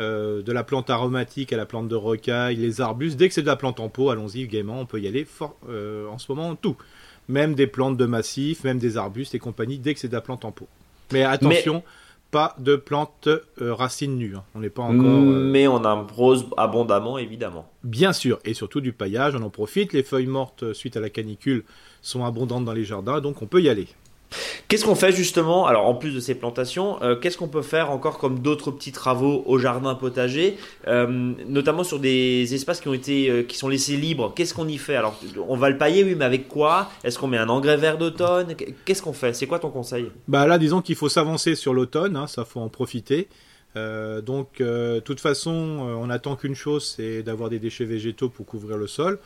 euh, 0.00 0.42
de 0.42 0.52
la 0.52 0.62
plante 0.64 0.90
aromatique 0.90 1.52
à 1.52 1.56
la 1.56 1.66
plante 1.66 1.88
de 1.88 1.94
rocaille, 1.94 2.56
les 2.56 2.80
arbustes. 2.80 3.16
Dès 3.16 3.28
que 3.28 3.34
c'est 3.34 3.42
de 3.42 3.46
la 3.46 3.56
plante 3.56 3.80
en 3.80 3.88
pot, 3.88 4.10
allons-y 4.10 4.46
gaiement, 4.46 4.80
on 4.80 4.86
peut 4.86 5.00
y 5.00 5.08
aller 5.08 5.24
fort, 5.24 5.56
euh, 5.68 6.06
en 6.08 6.18
ce 6.18 6.30
moment 6.30 6.54
tout. 6.54 6.76
Même 7.28 7.54
des 7.54 7.66
plantes 7.66 7.96
de 7.96 8.06
massif, 8.06 8.62
même 8.64 8.78
des 8.78 8.96
arbustes 8.96 9.34
et 9.34 9.38
compagnie, 9.38 9.78
dès 9.78 9.94
que 9.94 10.00
c'est 10.00 10.08
de 10.08 10.12
la 10.14 10.20
plante 10.20 10.44
en 10.44 10.52
pot. 10.52 10.68
Mais 11.12 11.22
attention, 11.22 11.82
pas 12.30 12.54
de 12.58 12.76
plantes 12.76 13.28
euh, 13.28 13.74
racines 13.74 14.16
nues. 14.16 14.36
hein. 14.36 14.44
On 14.54 14.60
n'est 14.60 14.70
pas 14.70 14.82
encore. 14.82 15.02
Mais 15.02 15.66
on 15.66 15.82
arrose 15.84 16.46
abondamment, 16.56 17.18
évidemment. 17.18 17.68
Bien 17.82 18.12
sûr, 18.12 18.38
et 18.44 18.54
surtout 18.54 18.80
du 18.80 18.92
paillage, 18.92 19.34
on 19.34 19.42
en 19.42 19.50
profite. 19.50 19.92
Les 19.92 20.02
feuilles 20.02 20.26
mortes 20.26 20.72
suite 20.72 20.96
à 20.96 21.00
la 21.00 21.10
canicule 21.10 21.64
sont 22.02 22.24
abondantes 22.24 22.64
dans 22.64 22.72
les 22.72 22.84
jardins, 22.84 23.20
donc 23.20 23.42
on 23.42 23.46
peut 23.46 23.62
y 23.62 23.68
aller. 23.68 23.88
Qu'est-ce 24.68 24.84
qu'on 24.84 24.94
fait 24.96 25.12
justement 25.12 25.66
Alors 25.66 25.86
en 25.86 25.94
plus 25.94 26.12
de 26.12 26.20
ces 26.20 26.34
plantations, 26.34 27.00
euh, 27.02 27.14
qu'est-ce 27.14 27.38
qu'on 27.38 27.48
peut 27.48 27.62
faire 27.62 27.90
encore 27.90 28.18
comme 28.18 28.40
d'autres 28.40 28.70
petits 28.70 28.92
travaux 28.92 29.44
au 29.46 29.58
jardin 29.58 29.94
potager, 29.94 30.56
euh, 30.88 31.06
notamment 31.46 31.84
sur 31.84 32.00
des 32.00 32.52
espaces 32.54 32.80
qui 32.80 32.88
ont 32.88 32.94
été, 32.94 33.30
euh, 33.30 33.42
qui 33.42 33.56
sont 33.56 33.68
laissés 33.68 33.96
libres? 33.96 34.32
Qu'est-ce 34.34 34.54
qu'on 34.54 34.66
y 34.66 34.78
fait? 34.78 34.96
Alors 34.96 35.20
on 35.48 35.56
va 35.56 35.70
le 35.70 35.78
pailler, 35.78 36.02
oui, 36.02 36.14
mais 36.16 36.24
avec 36.24 36.48
quoi? 36.48 36.90
Est-ce 37.04 37.18
qu'on 37.18 37.28
met 37.28 37.38
un 37.38 37.48
engrais 37.48 37.76
vert 37.76 37.96
d'automne? 37.96 38.54
Qu'est-ce 38.84 39.02
qu'on 39.02 39.12
fait? 39.12 39.34
C'est 39.34 39.46
quoi 39.46 39.58
ton 39.58 39.70
conseil? 39.70 40.10
Bah 40.26 40.46
là, 40.46 40.58
disons 40.58 40.82
qu'il 40.82 40.96
faut 40.96 41.08
s'avancer 41.08 41.54
sur 41.54 41.72
l'automne, 41.72 42.16
hein, 42.16 42.26
ça 42.26 42.44
faut 42.44 42.60
en 42.60 42.68
profiter. 42.68 43.28
Donc, 43.76 44.60
de 44.60 45.00
toute 45.00 45.20
façon, 45.20 45.52
on 45.52 46.08
attend 46.08 46.34
qu'une 46.34 46.54
chose, 46.54 46.94
c'est 46.96 47.22
d'avoir 47.22 47.50
des 47.50 47.58
déchets 47.58 47.84
végétaux 47.84 48.30
pour 48.30 48.46
couvrir 48.46 48.78
le 48.78 48.86
sol. 48.86 49.18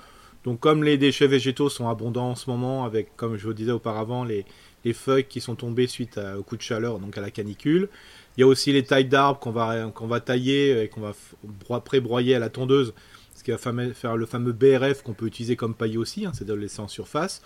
Donc, 0.45 0.59
comme 0.59 0.83
les 0.83 0.99
déchets 0.99 1.29
végétaux 1.29 1.69
sont 1.69 1.89
abondants 1.89 2.31
en 2.31 2.35
ce 2.35 2.51
moment, 2.51 2.85
avec, 2.85 3.15
comme 3.17 3.37
je 3.37 3.47
vous 3.47 3.53
disais 3.53 3.71
auparavant, 3.71 4.25
les, 4.25 4.45
les 4.85 4.93
feuilles 4.93 5.25
qui 5.25 5.41
sont 5.41 5.55
tombées 5.55 5.87
suite 5.87 6.19
à- 6.19 6.39
au 6.39 6.43
coup 6.43 6.57
de 6.57 6.63
chaleur, 6.63 6.99
donc 6.99 7.17
à 7.19 7.21
la 7.21 7.31
canicule. 7.31 7.89
Il 8.37 8.41
y 8.41 8.45
a 8.45 8.47
aussi 8.47 8.73
les 8.73 8.85
tailles 8.85 9.07
d'arbres 9.07 9.39
qu'on 9.41 9.51
va, 9.51 9.87
va 9.87 10.21
tailler 10.21 10.83
et 10.83 10.89
qu'on 10.89 11.01
va 11.01 11.81
pré-broyer 11.81 12.35
à 12.35 12.39
la 12.39 12.49
tondeuse, 12.49 12.95
ce 13.35 13.43
qui 13.45 13.51
va 13.51 13.59
faire 13.59 14.17
le 14.17 14.27
fameux 14.27 14.53
BRF 14.53 15.03
qu'on 15.03 15.15
peut 15.15 15.27
utiliser 15.27 15.57
comme 15.57 15.75
paille 15.75 15.97
aussi, 15.99 16.27
hein, 16.27 16.33
c'est 16.35 16.45
de 16.47 16.55
le 16.55 16.61
laisser 16.61 16.81
en 16.81 16.89
surface. 16.89 17.43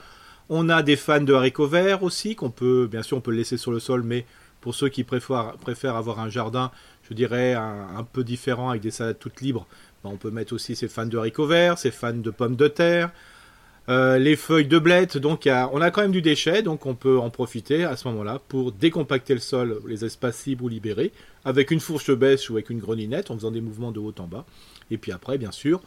On 0.49 0.69
a 0.69 0.83
des 0.83 0.97
fans 0.97 1.21
de 1.23 1.33
haricots 1.33 1.67
verts 1.69 2.03
aussi, 2.03 2.35
qu'on 2.37 2.51
peut, 2.51 2.87
bien 2.91 3.03
sûr, 3.03 3.17
on 3.17 3.21
peut 3.21 3.31
le 3.31 3.39
laisser 3.39 3.57
sur 3.57 3.73
le 3.73 3.81
sol, 3.81 4.03
mais 4.03 4.27
pour 4.61 4.75
ceux 4.75 4.89
qui 4.89 5.05
préfèrent, 5.05 5.55
préfèrent 5.61 5.97
avoir 5.97 6.21
un 6.21 6.29
jardin, 6.29 6.71
je 7.09 7.15
dirais, 7.15 7.55
un, 7.55 7.97
un 7.97 8.05
peu 8.05 8.25
différent 8.25 8.71
avec 8.71 8.83
des 8.83 8.91
salades 8.91 9.19
toutes 9.19 9.41
libres, 9.41 9.67
ben, 10.03 10.11
on 10.13 10.17
peut 10.17 10.31
mettre 10.31 10.53
aussi 10.53 10.77
ces 10.77 10.89
fans 10.89 11.07
de 11.07 11.17
haricots 11.17 11.47
verts, 11.47 11.79
ces 11.79 11.91
fans 11.91 12.13
de 12.13 12.31
pommes 12.31 12.57
de 12.57 12.69
terre, 12.69 13.11
euh, 13.89 14.19
les 14.19 14.37
feuilles 14.37 14.67
de 14.67 14.79
blette. 14.79 15.19
Donc, 15.19 15.47
on 15.47 15.81
a 15.81 15.91
quand 15.91 16.03
même 16.03 16.13
du 16.13 16.23
déchet, 16.23 16.63
donc 16.63 16.87
on 16.87 16.95
peut 16.95 17.19
en 17.19 17.31
profiter 17.31 17.85
à 17.85 17.97
ce 17.97 18.09
moment-là 18.09 18.41
pour 18.49 18.73
décompacter 18.73 19.35
le 19.35 19.41
sol, 19.41 19.81
les 19.87 20.05
espaces 20.05 20.47
libres 20.47 20.65
ou 20.65 20.69
libérés, 20.69 21.13
avec 21.45 21.71
une 21.71 21.81
fourche 21.81 22.11
bêche 22.11 22.51
ou 22.51 22.55
avec 22.55 22.71
une 22.71 22.79
greninette, 22.79 23.31
en 23.31 23.35
faisant 23.35 23.51
des 23.51 23.61
mouvements 23.61 23.93
de 23.93 24.01
haut 24.01 24.15
en 24.19 24.27
bas. 24.27 24.47
Et 24.91 24.99
puis 24.99 25.13
après, 25.13 25.39
bien 25.39 25.53
sûr, 25.53 25.81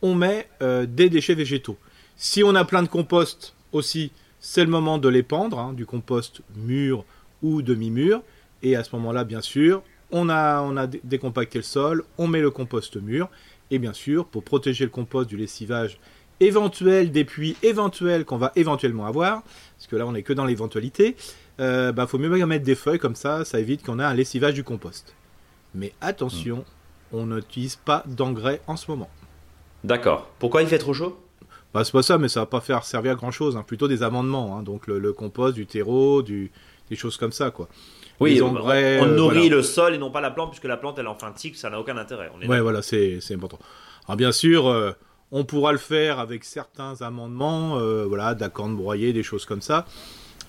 on 0.00 0.14
met 0.14 0.48
euh, 0.62 0.86
des 0.86 1.08
déchets 1.10 1.34
végétaux. 1.34 1.76
Si 2.16 2.42
on 2.42 2.54
a 2.54 2.64
plein 2.64 2.82
de 2.82 2.88
compost 2.88 3.54
aussi, 3.72 4.12
c'est 4.40 4.64
le 4.64 4.70
moment 4.70 4.98
de 4.98 5.08
les 5.08 5.24
hein, 5.32 5.72
du 5.72 5.86
compost 5.86 6.42
mûr 6.56 7.04
ou 7.42 7.62
demi-mûr. 7.62 8.22
Et 8.62 8.76
à 8.76 8.84
ce 8.84 8.94
moment-là, 8.96 9.24
bien 9.24 9.40
sûr, 9.40 9.82
on 10.10 10.28
a, 10.28 10.60
on 10.62 10.76
a 10.76 10.86
dé- 10.86 11.00
décompacté 11.04 11.58
le 11.58 11.64
sol, 11.64 12.04
on 12.18 12.26
met 12.26 12.40
le 12.40 12.50
compost 12.50 12.96
mûr. 12.96 13.28
Et 13.70 13.78
bien 13.78 13.92
sûr, 13.92 14.26
pour 14.26 14.42
protéger 14.42 14.84
le 14.84 14.90
compost 14.90 15.28
du 15.28 15.36
lessivage 15.36 15.98
éventuel, 16.42 17.10
des 17.10 17.24
puits 17.24 17.56
éventuels 17.62 18.24
qu'on 18.24 18.38
va 18.38 18.52
éventuellement 18.56 19.06
avoir, 19.06 19.42
parce 19.76 19.86
que 19.88 19.96
là 19.96 20.06
on 20.06 20.12
n'est 20.12 20.22
que 20.22 20.32
dans 20.32 20.44
l'éventualité, 20.44 21.16
euh, 21.60 21.92
bah, 21.92 22.06
faut 22.06 22.18
mieux 22.18 22.28
mettre 22.46 22.64
des 22.64 22.74
feuilles 22.74 22.98
comme 22.98 23.14
ça, 23.14 23.44
ça 23.44 23.60
évite 23.60 23.84
qu'on 23.84 23.98
ait 23.98 24.04
un 24.04 24.14
lessivage 24.14 24.54
du 24.54 24.64
compost. 24.64 25.14
Mais 25.74 25.92
attention, 26.00 26.64
on 27.12 27.26
n'utilise 27.26 27.76
pas 27.76 28.02
d'engrais 28.06 28.60
en 28.66 28.76
ce 28.76 28.90
moment. 28.90 29.10
D'accord. 29.84 30.28
Pourquoi 30.38 30.62
il 30.62 30.68
fait 30.68 30.78
trop 30.78 30.94
chaud? 30.94 31.18
Bah, 31.74 31.84
c'est 31.84 31.92
pas 31.92 32.02
ça, 32.02 32.18
mais 32.18 32.28
ça 32.28 32.40
va 32.40 32.46
pas 32.46 32.60
faire 32.60 32.84
servir 32.84 33.12
à 33.12 33.14
grand 33.14 33.30
chose. 33.30 33.56
Hein. 33.56 33.64
Plutôt 33.66 33.88
des 33.88 34.02
amendements, 34.02 34.56
hein. 34.56 34.62
donc 34.62 34.86
le, 34.86 35.12
compost, 35.12 35.54
du 35.54 35.66
terreau, 35.66 36.22
du, 36.22 36.50
des 36.90 36.96
choses 36.96 37.16
comme 37.16 37.32
ça, 37.32 37.50
quoi. 37.50 37.68
Oui, 38.20 38.40
on, 38.40 38.52
nourrit 38.52 39.48
le 39.48 39.62
sol 39.62 39.94
et 39.94 39.98
non 39.98 40.10
pas 40.10 40.20
la 40.20 40.30
plante, 40.30 40.50
puisque 40.50 40.64
la 40.64 40.76
plante 40.76 40.96
elle 40.98 41.06
est 41.06 41.08
en 41.08 41.16
fin 41.16 41.32
de 41.32 41.38
cycle, 41.38 41.56
ça 41.56 41.70
n'a 41.70 41.80
aucun 41.80 41.96
intérêt. 41.96 42.30
ouais, 42.46 42.60
voilà, 42.60 42.82
c'est 42.82 43.18
important. 43.32 43.58
Alors 44.06 44.16
bien 44.16 44.30
sûr, 44.30 44.68
euh, 44.68 44.92
on 45.32 45.44
pourra 45.44 45.72
le 45.72 45.78
faire 45.78 46.18
avec 46.18 46.44
certains 46.44 47.00
amendements, 47.00 47.78
euh, 47.78 48.04
voilà, 48.06 48.34
d'accords 48.34 48.68
broyés, 48.68 49.14
des 49.14 49.22
choses 49.22 49.46
comme 49.46 49.62
ça, 49.62 49.86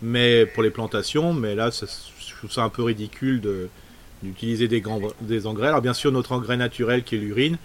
mais 0.02 0.46
pour 0.46 0.62
les 0.62 0.70
plantations, 0.70 1.34
mais 1.34 1.56
là, 1.56 1.70
je 1.72 2.36
trouve 2.36 2.52
ça 2.52 2.64
un 2.64 2.70
peu 2.70 2.84
ridicule 2.84 3.42
de 3.42 3.70
d'utiliser 4.22 4.70
des, 4.70 5.48
engrais. 5.48 5.68
Alors 5.68 5.82
bien 5.82 5.94
sûr, 5.94 6.10
notre 6.10 6.32
engrais 6.32 6.56
naturel 6.56 7.04
qui 7.04 7.16
est 7.16 7.18
l'urine, 7.18 7.58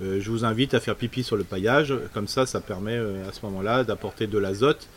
euh, 0.00 0.20
je 0.20 0.30
vous 0.30 0.44
invite 0.44 0.72
à 0.72 0.78
faire 0.78 0.94
pipi 0.94 1.24
sur 1.24 1.36
le 1.36 1.42
paillage, 1.42 1.92
comme 2.12 2.28
ça, 2.28 2.46
ça 2.46 2.60
permet 2.60 2.96
euh, 2.96 3.28
à 3.28 3.32
ce 3.32 3.44
moment-là 3.46 3.82
d'apporter 3.82 4.28
de 4.28 4.38
l'azote 4.38 4.88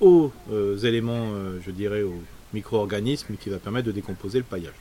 aux 0.00 0.32
éléments, 0.82 1.28
je 1.64 1.70
dirais, 1.70 2.02
aux 2.02 2.20
micro-organismes 2.52 3.36
qui 3.36 3.48
va 3.48 3.58
permettre 3.58 3.86
de 3.86 3.92
décomposer 3.92 4.38
le 4.38 4.44
paillage. 4.44 4.74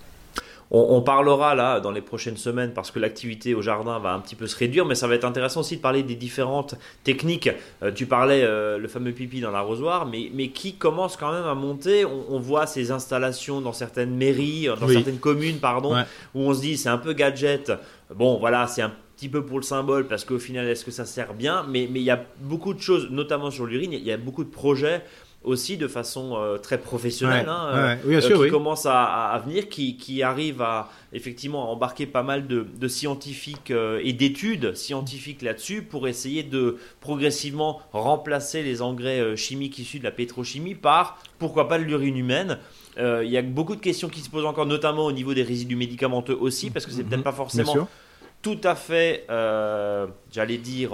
On, 0.72 1.02
parlera 1.02 1.56
là 1.56 1.80
dans 1.80 1.90
les 1.90 2.02
prochaines 2.02 2.38
semaines 2.38 2.74
parce 2.74 2.92
que 2.92 3.00
l'activité 3.00 3.56
au 3.56 3.62
jardin 3.62 3.98
va 3.98 4.14
un 4.14 4.20
petit 4.20 4.36
peu 4.36 4.46
se 4.46 4.56
réduire, 4.56 4.86
mais 4.86 4.94
ça 4.94 5.08
va 5.08 5.16
être 5.16 5.26
intéressant 5.26 5.62
aussi 5.62 5.78
de 5.78 5.82
parler 5.82 6.04
des 6.04 6.16
différentes 6.16 6.76
techniques. 7.04 7.50
tu 7.96 8.06
parlais 8.06 8.46
le 8.46 8.88
fameux 8.88 9.12
pipi 9.12 9.42
dans 9.42 9.50
l'arrosoir, 9.50 10.06
mais, 10.06 10.30
mais 10.32 10.50
qui 10.50 10.76
commence 10.76 11.18
quand 11.18 11.32
même 11.32 11.46
à 11.46 11.56
monter. 11.56 12.06
On, 12.06 12.40
voit 12.40 12.68
ces 12.68 12.92
installations 12.92 13.62
dans 13.62 13.74
certaines 13.74 14.16
mairies, 14.16 14.68
dans 14.80 14.88
certaines 14.88 15.20
communes, 15.20 15.58
pardon, 15.58 15.96
où 16.36 16.42
on 16.42 16.54
se 16.54 16.62
dit 16.62 16.78
c'est 16.78 16.90
un 16.90 17.00
peu 17.00 17.14
gadget. 17.14 17.72
Bon, 18.16 18.38
voilà, 18.38 18.68
c'est 18.68 18.84
un 18.84 18.92
petit 19.20 19.30
peu 19.30 19.46
pour 19.46 19.58
le 19.58 19.64
symbole 19.64 20.08
parce 20.08 20.24
qu'au 20.24 20.40
final, 20.40 20.66
est-ce 20.68 20.86
que 20.86 20.92
ça 20.92 21.06
sert 21.06 21.34
bien? 21.34 21.66
Mais 21.68 21.84
il 21.84 21.98
y 21.98 22.10
a 22.10 22.24
beaucoup 22.40 22.74
de 22.74 22.80
choses, 22.80 23.10
notamment 23.10 23.52
sur 23.52 23.66
l'urine, 23.66 23.92
il 23.92 24.04
y 24.04 24.14
a 24.14 24.18
beaucoup 24.18 24.46
de 24.46 24.50
projets 24.50 25.04
aussi 25.44 25.78
de 25.78 25.88
façon 25.88 26.36
euh, 26.36 26.58
très 26.58 26.78
professionnelle 26.78 27.48
hein, 27.48 27.98
euh, 28.06 28.22
qui 28.22 28.50
commencent 28.50 28.86
à, 28.86 29.42
venir, 29.46 29.70
qui, 29.70 29.96
qui 29.96 30.22
arrivent 30.22 30.62
à 30.62 30.90
effectivement 31.14 31.64
à 31.64 31.68
embarquer 31.68 32.06
pas 32.06 32.24
mal 32.24 32.46
de, 32.48 32.88
scientifiques 32.88 33.72
euh, 33.72 34.02
et 34.04 34.12
d'études 34.14 34.76
scientifiques 34.76 35.42
là-dessus 35.42 35.82
pour 35.82 36.08
essayer 36.08 36.44
de 36.44 36.78
progressivement 37.00 37.82
remplacer 37.94 38.64
les 38.64 38.82
engrais 38.82 39.38
chimiques 39.38 39.80
issus 39.80 40.00
de 40.00 40.04
la 40.04 40.12
pétrochimie 40.12 40.76
par 40.76 41.20
pourquoi 41.38 41.68
pas 41.68 41.78
l'urine 41.78 42.18
humaine. 42.18 42.58
Il 42.98 43.30
y 43.30 43.38
a 43.38 43.42
beaucoup 43.42 43.78
de 43.78 43.82
questions 43.82 44.10
qui 44.10 44.20
se 44.20 44.30
posent 44.30 44.46
encore, 44.46 44.66
notamment 44.66 45.06
au 45.06 45.14
niveau 45.14 45.34
des 45.34 45.44
résidus 45.44 45.78
médicamenteux 45.78 46.36
aussi, 46.38 46.70
parce 46.70 46.86
que 46.86 46.92
c'est 46.92 47.04
peut-être 47.04 47.24
pas 47.24 47.32
forcément 47.32 47.88
tout 48.42 48.60
à 48.64 48.76
fait, 48.76 49.26
j'allais 50.32 50.58
dire 50.58 50.92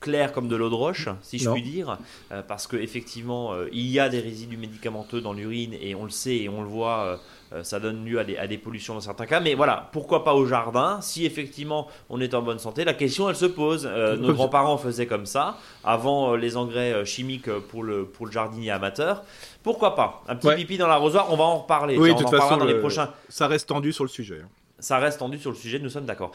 clair 0.00 0.32
comme 0.32 0.48
de 0.48 0.56
l'eau 0.56 0.70
de 0.70 0.74
roche, 0.74 1.08
si 1.22 1.38
je 1.38 1.50
puis 1.50 1.62
dire, 1.62 1.98
euh, 2.32 2.42
parce 2.42 2.66
qu'effectivement, 2.66 3.52
euh, 3.52 3.68
il 3.70 3.86
y 3.86 4.00
a 4.00 4.08
des 4.08 4.20
résidus 4.20 4.56
médicamenteux 4.56 5.20
dans 5.20 5.34
l'urine 5.34 5.74
et 5.78 5.94
on 5.94 6.04
le 6.04 6.10
sait 6.10 6.36
et 6.36 6.48
on 6.48 6.62
le 6.62 6.68
voit, 6.68 7.20
euh, 7.52 7.62
ça 7.62 7.80
donne 7.80 8.06
lieu 8.06 8.18
à 8.18 8.24
des, 8.24 8.58
pollutions 8.58 8.94
dans 8.94 9.02
certains 9.02 9.26
cas. 9.26 9.40
Mais 9.40 9.54
voilà, 9.54 9.90
pourquoi 9.92 10.24
pas 10.24 10.34
au 10.34 10.46
jardin 10.46 11.00
Si 11.02 11.26
effectivement 11.26 11.86
on 12.08 12.18
est 12.20 12.32
en 12.32 12.40
bonne 12.40 12.58
santé, 12.58 12.84
la 12.84 12.94
question 12.94 13.28
elle 13.28 13.36
se 13.36 13.46
pose. 13.46 13.86
nos 13.86 14.32
grands-parents 14.32 14.78
faisaient 14.78 15.06
comme 15.06 15.26
ça, 15.26 15.58
avant 15.84 16.34
les 16.34 16.56
engrais 16.56 17.04
chimiques 17.04 17.50
pour 17.68 17.82
le, 17.82 18.06
pour 18.06 18.24
le 18.24 18.32
jardinier 18.32 18.70
amateur. 18.70 19.22
Pourquoi 19.62 19.94
pas? 19.94 20.22
Un 20.28 20.36
petit 20.36 20.54
pipi 20.54 20.78
dans 20.78 20.88
l'arrosoir, 20.88 21.30
on 21.30 21.36
va 21.36 21.44
en 21.44 21.58
reparler. 21.58 21.98
Oui, 21.98 22.14
de 22.14 22.18
toute 22.18 22.30
façon, 22.30 22.56
dans 22.56 22.64
les 22.64 22.78
prochains. 22.78 23.10
Ça 23.28 23.46
reste 23.46 23.68
tendu 23.68 23.92
sur 23.92 24.04
le 24.04 24.10
sujet. 24.10 24.40
Hein. 24.42 24.48
Ça 24.78 24.98
reste 24.98 25.18
tendu 25.18 25.38
sur 25.38 25.50
le 25.50 25.56
sujet, 25.56 25.78
nous 25.78 25.90
sommes 25.90 26.06
d'accord. 26.06 26.32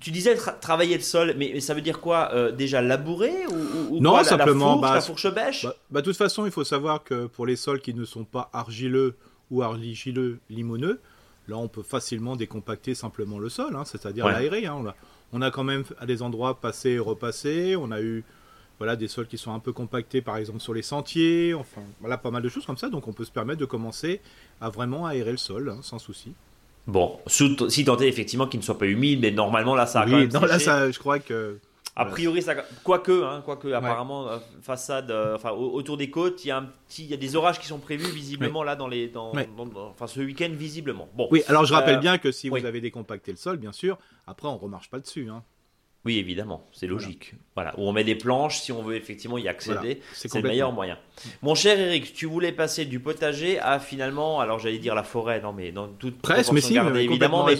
Tu 0.00 0.10
disais 0.10 0.36
travailler 0.60 0.96
le 0.96 1.02
sol, 1.02 1.34
mais, 1.38 1.60
ça 1.60 1.72
veut 1.72 1.80
dire 1.80 2.00
quoi 2.00 2.30
euh, 2.32 2.52
Déjà 2.52 2.82
labourer 2.82 3.46
ou, 3.90 3.98
Non, 4.00 4.22
simplement. 4.22 4.80
La 4.80 5.00
fourche, 5.00 5.24
bah, 5.32 5.46
bêche? 5.46 5.64
bah, 5.64 5.74
bah, 5.90 6.00
De 6.00 6.06
toute 6.06 6.16
façon, 6.16 6.44
il 6.44 6.52
faut 6.52 6.64
savoir 6.64 7.02
que 7.02 7.26
pour 7.26 7.46
les 7.46 7.56
sols 7.56 7.80
qui 7.80 7.94
ne 7.94 8.04
sont 8.04 8.24
pas 8.24 8.50
argileux 8.52 9.16
ou 9.50 9.62
argileux 9.62 10.38
limoneux, 10.50 11.00
là, 11.48 11.56
on 11.56 11.68
peut 11.68 11.82
facilement 11.82 12.36
décompacter 12.36 12.94
simplement 12.94 13.38
le 13.38 13.48
sol, 13.48 13.74
hein, 13.74 13.84
c'est-à-dire 13.84 14.26
l'aérer. 14.26 14.66
Hein, 14.66 14.94
on, 15.32 15.40
a, 15.40 15.50
quand 15.50 15.64
même 15.64 15.84
à 15.98 16.06
des 16.06 16.22
endroits 16.22 16.60
passé 16.60 16.90
et 16.90 16.98
repassé. 16.98 17.76
On 17.76 17.90
a 17.90 18.00
eu 18.02 18.24
voilà, 18.78 18.96
des 18.96 19.08
sols 19.08 19.26
qui 19.26 19.38
sont 19.38 19.54
un 19.54 19.60
peu 19.60 19.72
compactés, 19.72 20.20
par 20.20 20.36
exemple 20.36 20.60
sur 20.60 20.74
les 20.74 20.82
sentiers. 20.82 21.54
Enfin, 21.54 21.82
voilà, 22.00 22.18
pas 22.18 22.30
mal 22.30 22.42
de 22.42 22.48
choses 22.48 22.66
comme 22.66 22.76
ça. 22.76 22.90
Donc, 22.90 23.08
on 23.08 23.12
peut 23.12 23.24
se 23.24 23.30
permettre 23.30 23.60
de 23.60 23.64
commencer 23.64 24.20
à 24.60 24.68
vraiment 24.68 25.06
aérer 25.06 25.30
le 25.30 25.38
sol, 25.38 25.70
hein, 25.70 25.78
sans 25.82 25.98
souci. 25.98 26.32
Bon, 26.86 27.18
si 27.26 27.84
tant 27.84 27.98
est 27.98 28.08
effectivement 28.08 28.46
qu'il 28.46 28.60
ne 28.60 28.64
soit 28.64 28.78
pas 28.78 28.86
humide, 28.86 29.20
mais 29.20 29.32
normalement 29.32 29.74
là 29.74 29.86
ça 29.86 30.02
a 30.02 30.06
oui, 30.06 30.28
non, 30.28 30.40
là 30.40 30.58
ça, 30.58 30.90
je 30.90 30.98
crois 30.98 31.18
que. 31.18 31.58
A 31.98 32.04
priori, 32.04 32.42
ça, 32.42 32.54
quoique, 32.84 33.24
hein, 33.24 33.42
quoique 33.42 33.68
apparemment, 33.68 34.28
euh, 34.28 34.36
façade, 34.60 35.10
euh, 35.10 35.34
enfin 35.34 35.52
autour 35.52 35.96
des 35.96 36.10
côtes, 36.10 36.44
il 36.44 36.48
y 36.48 36.50
a 36.50 36.58
un 36.58 36.64
petit, 36.86 37.04
il 37.04 37.10
y 37.10 37.14
a 37.14 37.16
des 37.16 37.36
orages 37.36 37.58
qui 37.58 37.66
sont 37.66 37.78
prévus 37.78 38.10
visiblement 38.10 38.62
là 38.62 38.76
dans 38.76 38.86
les, 38.86 39.08
dans, 39.08 39.32
enfin 39.88 40.06
ce 40.06 40.20
week-end 40.20 40.50
visiblement. 40.52 41.08
Bon. 41.14 41.26
Oui, 41.30 41.42
alors 41.48 41.64
je 41.64 41.72
rappelle 41.72 41.96
euh, 41.96 42.00
bien 42.00 42.18
que 42.18 42.32
si 42.32 42.50
vous 42.50 42.66
avez 42.66 42.82
décompacté 42.82 43.30
le 43.30 43.38
sol, 43.38 43.56
bien 43.56 43.72
sûr, 43.72 43.96
après 44.26 44.46
on 44.46 44.58
remarche 44.58 44.90
pas 44.90 44.98
dessus. 44.98 45.30
Hein. 45.30 45.42
Oui, 46.06 46.18
évidemment, 46.18 46.64
c'est 46.70 46.86
logique. 46.86 47.34
Voilà. 47.56 47.74
Où 47.76 47.82
on 47.82 47.92
met 47.92 48.04
des 48.04 48.14
planches 48.14 48.60
si 48.60 48.70
on 48.70 48.80
veut 48.80 48.94
effectivement 48.94 49.38
y 49.38 49.48
accéder, 49.48 50.00
c'est 50.12 50.32
le 50.32 50.42
meilleur 50.42 50.70
moyen. 50.70 50.96
Mon 51.42 51.56
cher 51.56 51.80
Eric, 51.80 52.14
tu 52.14 52.26
voulais 52.26 52.52
passer 52.52 52.84
du 52.84 53.00
potager 53.00 53.58
à 53.58 53.80
finalement, 53.80 54.38
alors 54.38 54.60
j'allais 54.60 54.78
dire 54.78 54.94
la 54.94 55.02
forêt, 55.02 55.40
non 55.40 55.52
mais 55.52 55.72
dans 55.72 55.88
toute 55.88 56.22
Presque, 56.22 56.52
mais 56.52 56.60
si, 56.60 56.78
évidemment, 56.78 57.44
mais 57.44 57.56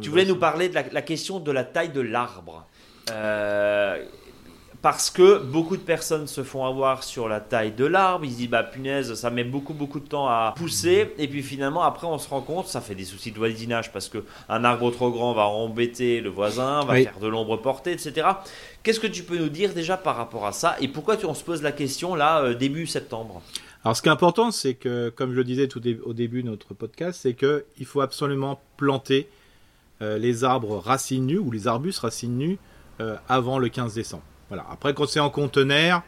tu 0.00 0.08
voulais 0.08 0.24
nous 0.24 0.36
parler 0.36 0.68
de 0.68 0.74
la, 0.76 0.84
la, 0.92 1.02
question 1.02 1.40
de 1.40 1.50
la 1.50 1.64
taille 1.64 1.90
de 1.90 2.00
l'arbre. 2.00 2.64
Euh, 3.10 4.04
parce 4.82 5.10
que 5.10 5.38
beaucoup 5.38 5.76
de 5.76 5.82
personnes 5.82 6.26
se 6.26 6.42
font 6.42 6.64
avoir 6.64 7.02
sur 7.02 7.28
la 7.28 7.40
taille 7.40 7.72
de 7.72 7.84
l'arbre. 7.84 8.24
Ils 8.24 8.32
se 8.32 8.36
disent, 8.38 8.48
bah 8.48 8.62
punaise, 8.62 9.14
ça 9.14 9.30
met 9.30 9.44
beaucoup 9.44 9.74
beaucoup 9.74 10.00
de 10.00 10.08
temps 10.08 10.26
à 10.26 10.54
pousser. 10.56 11.12
Et 11.18 11.28
puis 11.28 11.42
finalement, 11.42 11.82
après, 11.82 12.06
on 12.06 12.18
se 12.18 12.28
rend 12.28 12.40
compte, 12.40 12.66
ça 12.66 12.80
fait 12.80 12.94
des 12.94 13.04
soucis 13.04 13.30
de 13.30 13.36
voisinage 13.36 13.92
parce 13.92 14.08
qu'un 14.08 14.64
arbre 14.64 14.90
trop 14.90 15.10
grand 15.10 15.34
va 15.34 15.46
embêter 15.46 16.20
le 16.20 16.30
voisin, 16.30 16.84
va 16.84 16.94
faire 16.94 17.18
de 17.20 17.28
l'ombre 17.28 17.58
portée, 17.58 17.92
etc. 17.92 18.26
Qu'est-ce 18.82 19.00
que 19.00 19.06
tu 19.06 19.22
peux 19.22 19.36
nous 19.36 19.50
dire 19.50 19.74
déjà 19.74 19.98
par 19.98 20.16
rapport 20.16 20.46
à 20.46 20.52
ça 20.52 20.76
Et 20.80 20.88
pourquoi 20.88 21.16
tu, 21.18 21.26
on 21.26 21.34
se 21.34 21.44
pose 21.44 21.62
la 21.62 21.72
question 21.72 22.14
là, 22.14 22.42
euh, 22.42 22.54
début 22.54 22.86
septembre? 22.86 23.42
Alors, 23.84 23.96
ce 23.96 24.02
qui 24.02 24.08
est 24.08 24.12
important, 24.12 24.50
c'est 24.50 24.74
que, 24.74 25.10
comme 25.10 25.32
je 25.32 25.36
le 25.36 25.44
disais 25.44 25.68
tout 25.68 25.82
au 26.04 26.12
début 26.12 26.42
de 26.42 26.48
notre 26.48 26.74
podcast, 26.74 27.20
c'est 27.22 27.34
qu'il 27.34 27.86
faut 27.86 28.00
absolument 28.00 28.60
planter 28.76 29.28
euh, 30.02 30.18
les 30.18 30.44
arbres 30.44 30.78
racines 30.78 31.26
nues 31.26 31.38
ou 31.38 31.50
les 31.50 31.66
arbustes 31.66 32.00
racines 32.00 32.36
nues 32.36 32.58
euh, 33.00 33.16
avant 33.28 33.58
le 33.58 33.68
15 33.68 33.94
décembre. 33.94 34.22
Après, 34.70 34.94
quand 34.94 35.06
c'est 35.06 35.20
en 35.20 35.30
conteneur, 35.30 36.02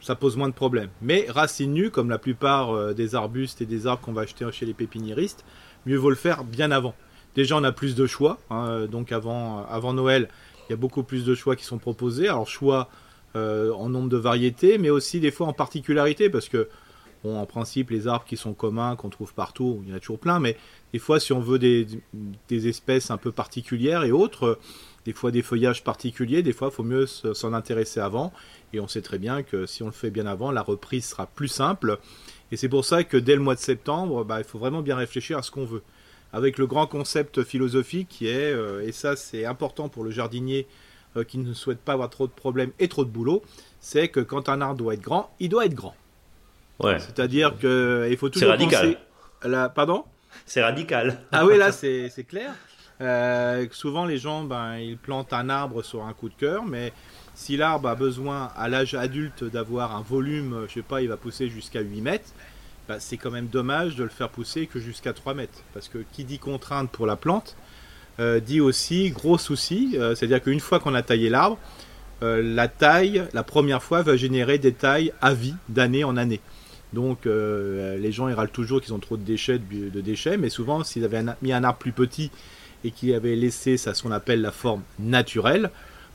ça 0.00 0.14
pose 0.14 0.36
moins 0.36 0.48
de 0.48 0.54
problèmes. 0.54 0.90
Mais 1.02 1.26
racines 1.28 1.72
nues, 1.72 1.90
comme 1.90 2.10
la 2.10 2.18
plupart 2.18 2.74
euh, 2.74 2.94
des 2.94 3.14
arbustes 3.14 3.60
et 3.62 3.66
des 3.66 3.86
arbres 3.86 4.02
qu'on 4.02 4.12
va 4.12 4.22
acheter 4.22 4.46
chez 4.52 4.66
les 4.66 4.74
pépiniéristes, 4.74 5.44
mieux 5.86 5.96
vaut 5.96 6.10
le 6.10 6.16
faire 6.16 6.44
bien 6.44 6.70
avant. 6.70 6.94
Déjà, 7.34 7.56
on 7.56 7.64
a 7.64 7.72
plus 7.72 7.94
de 7.94 8.06
choix. 8.06 8.38
Hein, 8.50 8.86
donc, 8.86 9.12
avant, 9.12 9.66
avant 9.66 9.92
Noël, 9.92 10.28
il 10.68 10.72
y 10.72 10.74
a 10.74 10.76
beaucoup 10.76 11.02
plus 11.02 11.24
de 11.24 11.34
choix 11.34 11.56
qui 11.56 11.64
sont 11.64 11.78
proposés. 11.78 12.28
Alors, 12.28 12.46
choix 12.46 12.88
euh, 13.36 13.72
en 13.72 13.88
nombre 13.88 14.08
de 14.08 14.16
variétés, 14.16 14.78
mais 14.78 14.90
aussi 14.90 15.20
des 15.20 15.30
fois 15.30 15.46
en 15.46 15.52
particularité, 15.52 16.30
parce 16.30 16.48
que, 16.48 16.68
bon, 17.24 17.38
en 17.38 17.46
principe, 17.46 17.90
les 17.90 18.06
arbres 18.06 18.24
qui 18.24 18.36
sont 18.36 18.54
communs, 18.54 18.96
qu'on 18.96 19.08
trouve 19.10 19.34
partout, 19.34 19.82
il 19.84 19.90
y 19.90 19.92
en 19.92 19.96
a 19.96 20.00
toujours 20.00 20.20
plein, 20.20 20.38
mais 20.38 20.56
des 20.92 20.98
fois, 20.98 21.18
si 21.18 21.32
on 21.32 21.40
veut 21.40 21.58
des 21.58 22.68
espèces 22.68 23.10
un 23.10 23.16
peu 23.16 23.32
particulières 23.32 24.04
et 24.04 24.12
autres, 24.12 24.58
des 25.04 25.12
fois 25.12 25.30
des 25.30 25.42
feuillages 25.42 25.84
particuliers, 25.84 26.42
des 26.42 26.52
fois 26.52 26.68
il 26.72 26.74
faut 26.74 26.82
mieux 26.82 27.06
s'en 27.06 27.52
intéresser 27.52 28.00
avant. 28.00 28.32
Et 28.72 28.80
on 28.80 28.88
sait 28.88 29.02
très 29.02 29.18
bien 29.18 29.42
que 29.42 29.66
si 29.66 29.82
on 29.82 29.86
le 29.86 29.92
fait 29.92 30.10
bien 30.10 30.26
avant, 30.26 30.50
la 30.50 30.62
reprise 30.62 31.06
sera 31.06 31.26
plus 31.26 31.48
simple. 31.48 31.98
Et 32.50 32.56
c'est 32.56 32.68
pour 32.68 32.84
ça 32.84 33.04
que 33.04 33.16
dès 33.16 33.34
le 33.34 33.40
mois 33.40 33.54
de 33.54 33.60
septembre, 33.60 34.24
bah, 34.24 34.38
il 34.38 34.44
faut 34.44 34.58
vraiment 34.58 34.82
bien 34.82 34.96
réfléchir 34.96 35.38
à 35.38 35.42
ce 35.42 35.50
qu'on 35.50 35.64
veut. 35.64 35.82
Avec 36.32 36.58
le 36.58 36.66
grand 36.66 36.86
concept 36.86 37.44
philosophique 37.44 38.08
qui 38.08 38.26
est, 38.26 38.52
euh, 38.52 38.86
et 38.86 38.92
ça 38.92 39.14
c'est 39.14 39.44
important 39.44 39.88
pour 39.88 40.02
le 40.02 40.10
jardinier 40.10 40.66
euh, 41.16 41.22
qui 41.22 41.38
ne 41.38 41.54
souhaite 41.54 41.78
pas 41.78 41.92
avoir 41.92 42.10
trop 42.10 42.26
de 42.26 42.32
problèmes 42.32 42.72
et 42.80 42.88
trop 42.88 43.04
de 43.04 43.10
boulot, 43.10 43.42
c'est 43.80 44.08
que 44.08 44.18
quand 44.18 44.48
un 44.48 44.60
arbre 44.60 44.76
doit 44.76 44.94
être 44.94 45.00
grand, 45.00 45.32
il 45.38 45.48
doit 45.48 45.66
être 45.66 45.74
grand. 45.74 45.94
Ouais. 46.80 46.98
C'est-à-dire 46.98 47.56
qu'il 47.58 48.16
faut 48.16 48.30
toujours. 48.30 48.48
C'est 48.48 48.50
radical. 48.50 48.98
La... 49.44 49.68
Pardon? 49.68 50.04
C'est 50.46 50.62
radical. 50.62 51.20
Ah 51.30 51.46
oui, 51.46 51.56
là 51.56 51.70
c'est 51.72 52.26
clair. 52.26 52.52
Euh, 53.00 53.66
souvent, 53.72 54.04
les 54.04 54.18
gens, 54.18 54.44
ben, 54.44 54.76
ils 54.78 54.96
plantent 54.96 55.32
un 55.32 55.48
arbre 55.48 55.82
sur 55.82 56.04
un 56.04 56.12
coup 56.12 56.28
de 56.28 56.34
cœur, 56.34 56.64
mais 56.64 56.92
si 57.34 57.56
l'arbre 57.56 57.88
a 57.88 57.94
besoin 57.94 58.50
à 58.56 58.68
l'âge 58.68 58.94
adulte 58.94 59.44
d'avoir 59.44 59.96
un 59.96 60.02
volume, 60.02 60.66
je 60.68 60.74
sais 60.74 60.82
pas, 60.82 61.02
il 61.02 61.08
va 61.08 61.16
pousser 61.16 61.48
jusqu'à 61.48 61.80
8 61.80 62.00
mètres, 62.00 62.30
ben, 62.88 62.98
c'est 63.00 63.16
quand 63.16 63.30
même 63.30 63.48
dommage 63.48 63.96
de 63.96 64.04
le 64.04 64.10
faire 64.10 64.28
pousser 64.28 64.66
que 64.66 64.78
jusqu'à 64.78 65.12
3 65.12 65.34
mètres. 65.34 65.62
Parce 65.72 65.88
que 65.88 65.98
qui 66.12 66.24
dit 66.24 66.38
contrainte 66.38 66.90
pour 66.90 67.06
la 67.06 67.16
plante, 67.16 67.56
euh, 68.20 68.38
dit 68.38 68.60
aussi 68.60 69.10
gros 69.10 69.38
souci, 69.38 69.94
euh, 69.94 70.14
c'est-à-dire 70.14 70.42
qu'une 70.42 70.60
fois 70.60 70.78
qu'on 70.78 70.94
a 70.94 71.02
taillé 71.02 71.30
l'arbre, 71.30 71.58
la 72.22 72.68
taille, 72.68 73.22
la 73.34 73.42
première 73.42 73.82
fois, 73.82 74.00
va 74.00 74.16
générer 74.16 74.56
des 74.56 74.72
tailles 74.72 75.12
à 75.20 75.34
vie, 75.34 75.56
d'année 75.68 76.04
en 76.04 76.16
année. 76.16 76.40
Donc 76.94 77.26
les 77.26 78.12
gens 78.12 78.28
ils 78.28 78.32
râlent 78.32 78.48
toujours 78.48 78.80
qu'ils 78.80 78.94
ont 78.94 78.98
trop 78.98 79.18
de 79.18 79.22
déchets, 79.22 79.58
de, 79.58 80.00
déchets, 80.00 80.38
mais 80.38 80.48
souvent 80.48 80.84
s'ils 80.84 81.04
avaient 81.04 81.22
mis 81.42 81.52
un 81.52 81.62
arbre 81.64 81.78
plus 81.78 81.92
petit 81.92 82.30
et 82.84 82.90
qui 82.90 83.14
avait 83.14 83.34
laissé 83.34 83.76
ça, 83.76 83.94
ce 83.94 84.02
qu'on 84.02 84.12
appelle 84.12 84.40
la 84.40 84.52
forme 84.52 84.82
naturelle, 84.98 85.70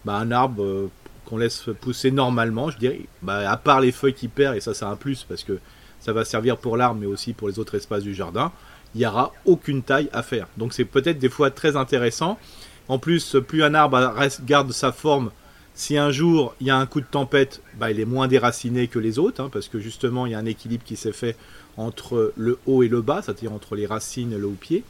bah, 0.06 0.16
un 0.16 0.32
arbre 0.32 0.64
euh, 0.64 0.90
qu'on 1.26 1.38
laisse 1.38 1.66
pousser 1.82 2.12
normalement, 2.12 2.70
je 2.70 2.78
dirais, 2.78 3.02
bah, 3.22 3.50
à 3.50 3.58
part 3.58 3.82
les 3.82 3.92
feuilles 3.92 4.14
qui 4.14 4.28
perdent, 4.28 4.56
et 4.56 4.62
ça 4.62 4.74
c'est 4.74 4.86
un 4.86 4.96
plus 4.96 5.26
parce 5.28 5.44
que 5.44 5.60
ça 6.00 6.14
va 6.14 6.24
servir 6.24 6.58
pour 6.58 6.78
l'arbre 6.78 7.00
mais 7.00 7.08
aussi 7.08 7.34
pour 7.34 7.50
les 7.50 7.60
autres 7.60 7.76
espaces 7.76 8.04
du 8.04 8.14
jardin, 8.14 8.52
il 8.96 9.00
n'y 9.00 9.06
aura 9.06 9.34
aucune 9.46 9.84
taille 9.84 10.10
à 10.14 10.24
faire. 10.24 10.48
Donc 10.58 10.74
c'est 10.74 10.86
peut-être 10.86 11.20
des 11.20 11.30
fois 11.30 11.52
très 11.52 11.76
intéressant. 11.76 12.40
En 12.88 12.98
plus, 12.98 13.36
plus 13.48 13.64
un 13.64 13.76
arbre 13.76 14.14
garde 14.46 14.72
sa 14.72 14.92
forme, 14.92 15.30
si 15.76 15.98
un 15.98 16.12
jour 16.12 16.56
il 16.60 16.68
y 16.68 16.70
a 16.72 16.78
un 16.78 16.86
coup 16.86 17.02
de 17.02 17.06
tempête, 17.06 17.62
bah, 17.78 17.92
il 17.92 18.00
est 18.00 18.06
moins 18.06 18.28
déraciné 18.28 18.88
que 18.88 19.00
les 19.00 19.20
autres, 19.20 19.42
hein, 19.42 19.50
parce 19.52 19.68
que 19.68 19.80
justement 19.80 20.26
il 20.26 20.32
y 20.32 20.36
a 20.36 20.40
un 20.40 20.46
équilibre 20.46 20.84
qui 20.84 20.96
s'est 20.96 21.12
fait 21.12 21.36
entre 21.78 22.34
le 22.36 22.60
haut 22.66 22.84
et 22.84 22.88
le 22.88 23.02
bas, 23.02 23.22
c'est-à-dire 23.22 23.54
entre 23.54 23.76
les 23.76 23.86
racines 23.86 24.34
et 24.34 24.38
le 24.38 24.48
haut-pied. 24.48 24.84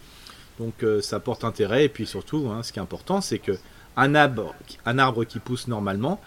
Donc 0.60 0.84
euh, 0.84 1.02
ça 1.02 1.20
porte 1.20 1.44
intérêt, 1.44 1.86
et 1.86 1.90
puis 1.90 2.06
surtout, 2.06 2.50
hein, 2.52 2.64
ce 2.64 2.74
qui 2.74 2.80
est 2.80 2.82
important, 2.82 3.22
c'est 3.22 3.40
que 3.40 3.54
un 3.96 4.14
arbre, 4.14 4.54
un 4.86 5.00
arbre 5.00 5.24
qui 5.24 5.40
pousse 5.40 5.68
normalement 5.68 6.20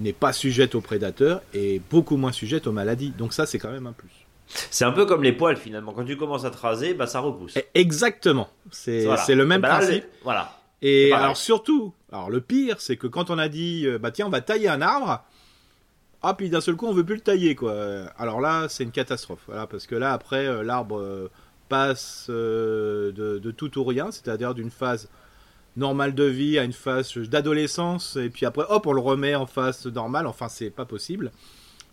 n'est 0.00 0.12
pas 0.12 0.32
sujet 0.32 0.74
aux 0.74 0.80
prédateurs 0.80 1.42
et 1.54 1.80
beaucoup 1.90 2.16
moins 2.16 2.32
sujet 2.32 2.66
aux 2.66 2.72
maladies. 2.72 3.10
Donc 3.10 3.32
ça, 3.32 3.46
c'est 3.46 3.58
quand 3.58 3.70
même 3.70 3.86
un 3.86 3.92
plus. 3.92 4.10
C'est 4.48 4.84
un 4.84 4.92
peu 4.92 5.06
comme 5.06 5.22
les 5.22 5.32
poils 5.32 5.56
finalement. 5.56 5.92
Quand 5.92 6.04
tu 6.04 6.16
commences 6.16 6.44
à 6.44 6.50
te 6.50 6.58
raser, 6.58 6.94
bah, 6.94 7.06
ça 7.06 7.20
repousse. 7.20 7.58
Exactement. 7.74 8.48
C'est 8.70 9.04
le 9.34 9.46
même 9.46 9.60
bah 9.60 9.78
principe. 9.78 10.04
voilà. 10.22 10.52
Et 10.82 11.12
alors 11.12 11.36
surtout, 11.36 11.94
alors 12.12 12.30
le 12.30 12.40
pire, 12.40 12.80
c'est 12.80 12.96
que 12.96 13.06
quand 13.06 13.30
on 13.30 13.38
a 13.38 13.48
dit, 13.48 13.86
euh, 13.86 13.98
bah 13.98 14.10
tiens, 14.10 14.26
on 14.26 14.30
va 14.30 14.42
tailler 14.42 14.68
un 14.68 14.82
arbre, 14.82 15.24
ah 16.22 16.34
puis 16.34 16.50
d'un 16.50 16.60
seul 16.60 16.76
coup 16.76 16.86
on 16.86 16.92
veut 16.92 17.04
plus 17.04 17.16
le 17.16 17.22
tailler 17.22 17.54
quoi. 17.54 17.74
Alors 18.18 18.40
là, 18.40 18.66
c'est 18.68 18.84
une 18.84 18.90
catastrophe. 18.90 19.40
Voilà, 19.46 19.66
parce 19.66 19.86
que 19.86 19.94
là 19.94 20.12
après, 20.12 20.46
euh, 20.46 20.62
l'arbre 20.62 21.30
passe 21.68 22.26
de, 22.28 23.12
de, 23.12 23.50
tout 23.50 23.78
ou 23.78 23.84
rien, 23.84 24.10
c'est-à-dire 24.10 24.54
d'une 24.54 24.70
phase 24.70 25.08
normale 25.76 26.14
de 26.14 26.24
vie 26.24 26.58
à 26.58 26.64
une 26.64 26.72
phase 26.72 27.16
d'adolescence, 27.18 28.16
et 28.16 28.30
puis 28.30 28.46
après, 28.46 28.64
hop, 28.68 28.86
on 28.86 28.92
le 28.92 29.00
remet 29.00 29.34
en 29.34 29.46
phase 29.46 29.86
normale. 29.86 30.26
Enfin, 30.26 30.48
c'est 30.48 30.70
pas 30.70 30.86
possible. 30.86 31.30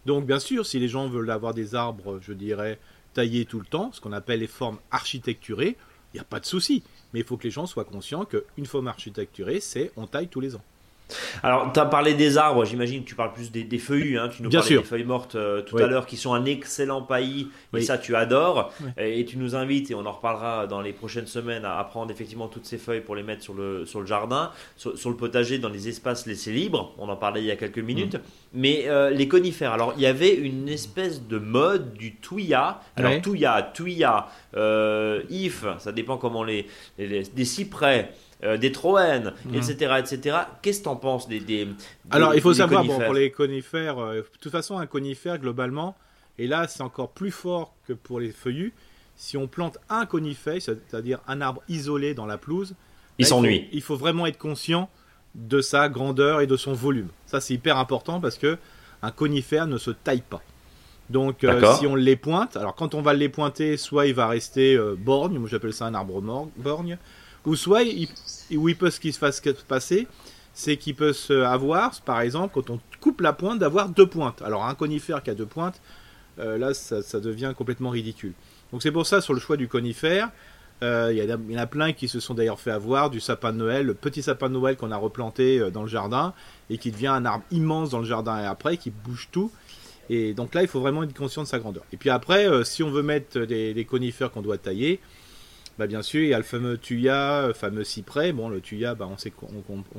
Donc, 0.06 0.26
bien 0.26 0.40
sûr, 0.40 0.66
si 0.66 0.80
les 0.80 0.88
gens 0.88 1.08
veulent 1.08 1.30
avoir 1.30 1.54
des 1.54 1.76
arbres, 1.76 2.20
je 2.22 2.34
dirais, 2.34 2.80
taillés 3.14 3.46
tout 3.46 3.60
le 3.60 3.66
temps, 3.66 3.92
ce 3.92 4.02
qu'on 4.02 4.12
appelle 4.12 4.40
les 4.40 4.48
formes 4.48 4.80
architecturées, 4.92 5.78
il 6.14 6.18
n'y 6.18 6.22
a 6.22 6.26
pas 6.26 6.40
de 6.40 6.46
souci. 6.46 6.84
Mais 7.14 7.20
il 7.20 7.26
faut 7.26 7.38
que 7.38 7.44
les 7.44 7.52
gens 7.52 7.66
soient 7.66 7.86
conscients 7.86 8.26
qu'une 8.26 8.66
forme 8.66 8.88
architecturée, 8.88 9.60
c'est 9.60 9.92
on 9.96 10.08
taille 10.08 10.28
tous 10.28 10.40
les 10.40 10.56
ans. 10.56 10.64
Alors, 11.44 11.72
tu 11.72 11.80
as 11.80 11.86
parlé 11.86 12.14
des 12.14 12.38
arbres, 12.38 12.66
j'imagine 12.66 13.04
que 13.04 13.08
tu 13.08 13.16
parles 13.16 13.34
plus 13.34 13.52
des, 13.52 13.64
des 13.64 13.78
feuillus, 13.78 14.18
hein, 14.18 14.30
tu 14.30 14.44
nous 14.44 14.50
parlais 14.50 14.78
des 14.78 14.84
feuilles 14.84 15.04
mortes 15.04 15.36
euh, 15.36 15.62
tout 15.62 15.78
à 15.78 15.88
l'heure, 15.88 16.06
qui 16.06 16.18
sont 16.18 16.34
un 16.34 16.46
excellent 16.46 17.02
paillis, 17.02 17.50
et 17.76 17.82
ça 17.82 17.98
tu 17.98 18.16
adores, 18.16 18.72
et, 18.98 19.26
tu 19.26 19.38
nous 19.38 19.56
invites, 19.56 19.92
et 19.92 19.96
on 19.96 20.06
en 20.06 20.12
reparlera 20.12 20.68
dans 20.68 20.82
les 20.82 20.94
prochaines 20.94 21.28
semaines, 21.28 21.66
à, 21.66 21.84
prendre 21.84 22.12
effectivement 22.12 22.48
toutes 22.48 22.66
ces 22.66 22.78
feuilles 22.78 23.02
pour 23.02 23.16
les 23.16 23.24
mettre 23.24 23.44
sur 23.44 23.54
le, 23.54 23.86
sur 23.86 24.00
le 24.00 24.06
jardin, 24.06 24.52
sur, 24.76 25.10
le 25.10 25.16
potager, 25.16 25.60
dans 25.60 25.70
les 25.70 25.88
espaces 25.88 26.26
laissés 26.26 26.52
libres, 26.52 26.94
on 26.98 27.10
en 27.10 27.16
parlait 27.16 27.42
il 27.42 27.48
y 27.48 27.52
a 27.52 27.56
quelques 27.56 27.80
minutes, 27.80 28.16
mm. 28.16 28.20
mais 28.54 28.84
euh, 28.88 29.10
les 29.10 29.28
conifères, 29.28 29.74
alors 29.74 29.94
il 29.98 30.02
y 30.02 30.08
avait 30.08 30.34
une 30.34 30.70
espèce 30.70 31.28
de 31.28 31.38
mode 31.38 31.94
du 31.94 32.16
tuya, 32.16 32.82
alors 32.96 33.22
tuya, 33.22 33.72
tuya, 33.74 34.28
euh, 34.56 35.22
if, 35.30 35.66
ça 35.80 35.92
dépend 35.92 36.18
comment 36.18 36.44
les, 36.44 36.68
les 36.98 37.24
des 37.24 37.46
cyprès, 37.46 38.12
euh, 38.44 38.58
des 38.58 38.74
Troènes, 38.74 39.34
etc., 39.54 39.96
etc. 40.00 40.38
Qu'est-ce 40.62 40.80
que 40.80 40.84
tu 40.84 40.90
en 40.90 40.98
penses 40.98 41.30
des, 41.30 41.68
Alors, 42.10 42.36
il 42.36 42.42
faut 42.42 42.54
savoir, 42.54 42.84
bon, 42.84 43.00
pour 43.00 43.14
les 43.14 43.32
conifères, 43.32 44.00
euh, 44.00 44.16
de 44.16 44.26
toute 44.42 44.52
façon, 44.52 44.78
un 44.78 44.86
conifère, 44.86 45.38
globalement, 45.38 45.96
et 46.38 46.48
là, 46.48 46.68
c'est 46.68 46.82
encore 46.82 47.12
plus 47.12 47.32
fort 47.32 47.74
que 47.88 47.94
pour 47.94 48.20
les 48.20 48.32
feuillus, 48.32 48.74
si 49.16 49.38
on 49.38 49.48
plante 49.48 49.78
un 49.90 50.06
conifère, 50.06 50.62
c'est-à-dire 50.62 51.20
un 51.28 51.40
arbre 51.40 51.62
isolé 51.70 52.14
dans 52.14 52.26
la 52.26 52.38
pelouse, 52.38 52.76
il 53.18 53.26
s'ennuie. 53.26 53.70
Il, 53.72 53.82
faut 53.82 53.96
vraiment 53.96 54.26
être 54.26 54.40
conscient 54.40 54.90
de 55.36 55.62
sa 55.62 55.88
grandeur 55.88 56.42
et 56.42 56.48
de 56.48 56.58
son 56.58 56.74
volume. 56.74 57.10
Ça, 57.28 57.40
c'est 57.40 57.54
hyper 57.54 57.78
important 57.78 58.20
parce 58.20 58.38
que 58.38 58.58
un 59.04 59.12
conifère 59.12 59.68
ne 59.68 59.78
se 59.78 59.92
taille 59.92 60.24
pas. 60.28 60.42
Donc, 61.10 61.44
euh, 61.44 61.76
si 61.76 61.88
on 61.88 61.96
les 61.96 62.16
pointe, 62.16 62.58
alors 62.58 62.76
quand 62.76 62.96
on 62.96 63.02
va 63.02 63.14
les 63.14 63.30
pointer, 63.30 63.78
soit 63.78 64.08
il 64.08 64.16
va 64.16 64.28
rester 64.28 64.78
borgne, 64.98 65.38
moi 65.38 65.48
j'appelle 65.50 65.74
ça 65.74 65.86
un 65.86 65.94
arbre 65.94 66.22
borgne, 66.58 66.98
ou 67.46 67.56
soit, 67.56 67.84
il, 67.84 68.08
il 68.50 68.76
peut 68.76 68.90
ce 68.90 69.00
qui 69.00 69.12
se 69.12 69.20
fasse 69.20 69.42
passer, 69.68 70.08
c'est 70.54 70.78
qu'il 70.78 70.96
peut 70.96 71.14
se 71.14 71.34
avoir, 71.34 72.00
par 72.02 72.22
exemple, 72.22 72.54
quand 72.54 72.70
on 72.70 72.80
coupe 73.02 73.22
la 73.22 73.34
pointe, 73.34 73.60
d'avoir 73.60 73.90
deux 73.90 74.08
pointes. 74.08 74.42
Alors 74.44 74.66
un 74.66 74.76
conifère 74.76 75.24
qui 75.24 75.30
a 75.30 75.34
deux 75.34 75.46
pointes, 75.46 75.82
euh, 76.40 76.58
là, 76.58 76.74
ça, 76.74 77.20
devient 77.20 77.54
complètement 77.58 77.90
ridicule. 77.90 78.34
Donc 78.72 78.82
c'est 78.82 78.92
pour 78.92 79.06
ça, 79.06 79.22
sur 79.22 79.34
le 79.34 79.40
choix 79.40 79.58
du 79.58 79.68
conifère, 79.68 80.30
euh, 80.82 81.14
il 81.14 81.24
y, 81.24 81.56
en 81.56 81.60
a 81.60 81.68
plein 81.68 81.94
qui 81.94 82.08
se 82.08 82.20
sont 82.20 82.34
d'ailleurs 82.34 82.60
fait 82.60 82.72
avoir 82.72 83.10
du 83.10 83.20
sapin 83.20 83.54
de 83.54 83.58
Noël, 83.58 83.86
le 83.86 83.94
petit 83.94 84.22
sapin 84.22 84.50
de 84.50 84.54
Noël 84.54 84.76
qu'on 84.76 84.92
a 84.92 84.98
replanté 84.98 85.60
euh, 85.60 85.70
dans 85.70 85.84
le 85.84 85.88
jardin 85.88 86.34
et 86.70 86.78
qui 86.78 86.92
devient 86.92 87.08
un 87.08 87.26
arbre 87.26 87.46
immense 87.52 87.92
dans 87.92 88.00
le 88.00 88.06
jardin 88.06 88.40
et 88.42 88.46
après 88.46 88.78
qui 88.78 88.90
bouge 88.90 89.30
tout. 89.32 89.52
Et 90.10 90.34
donc 90.34 90.54
là, 90.54 90.62
il 90.62 90.68
faut 90.68 90.82
vraiment 90.82 91.04
être 91.04 91.16
conscient 91.18 91.44
de 91.44 91.48
sa 91.48 91.60
grandeur. 91.60 91.84
Et 91.94 91.98
puis 91.98 92.10
après, 92.10 92.48
si 92.66 92.84
on 92.84 92.92
veut 92.92 93.04
mettre 93.04 93.40
des 93.40 93.88
conifères 93.90 94.32
qu'on 94.32 94.42
doit 94.42 94.58
tailler, 94.58 95.00
bah 95.80 95.88
bien 95.88 96.02
sûr, 96.02 96.22
il 96.22 96.30
y 96.30 96.34
a 96.34 96.38
le 96.38 96.44
fameux 96.44 96.78
tuya, 96.78 97.48
le 97.48 97.54
fameux 97.54 97.84
cyprès. 97.84 98.32
Bon, 98.32 98.50
le 98.50 98.62
tuya, 98.62 98.96
bah, 98.96 99.08
on, 99.10 99.18
sait, 99.18 99.34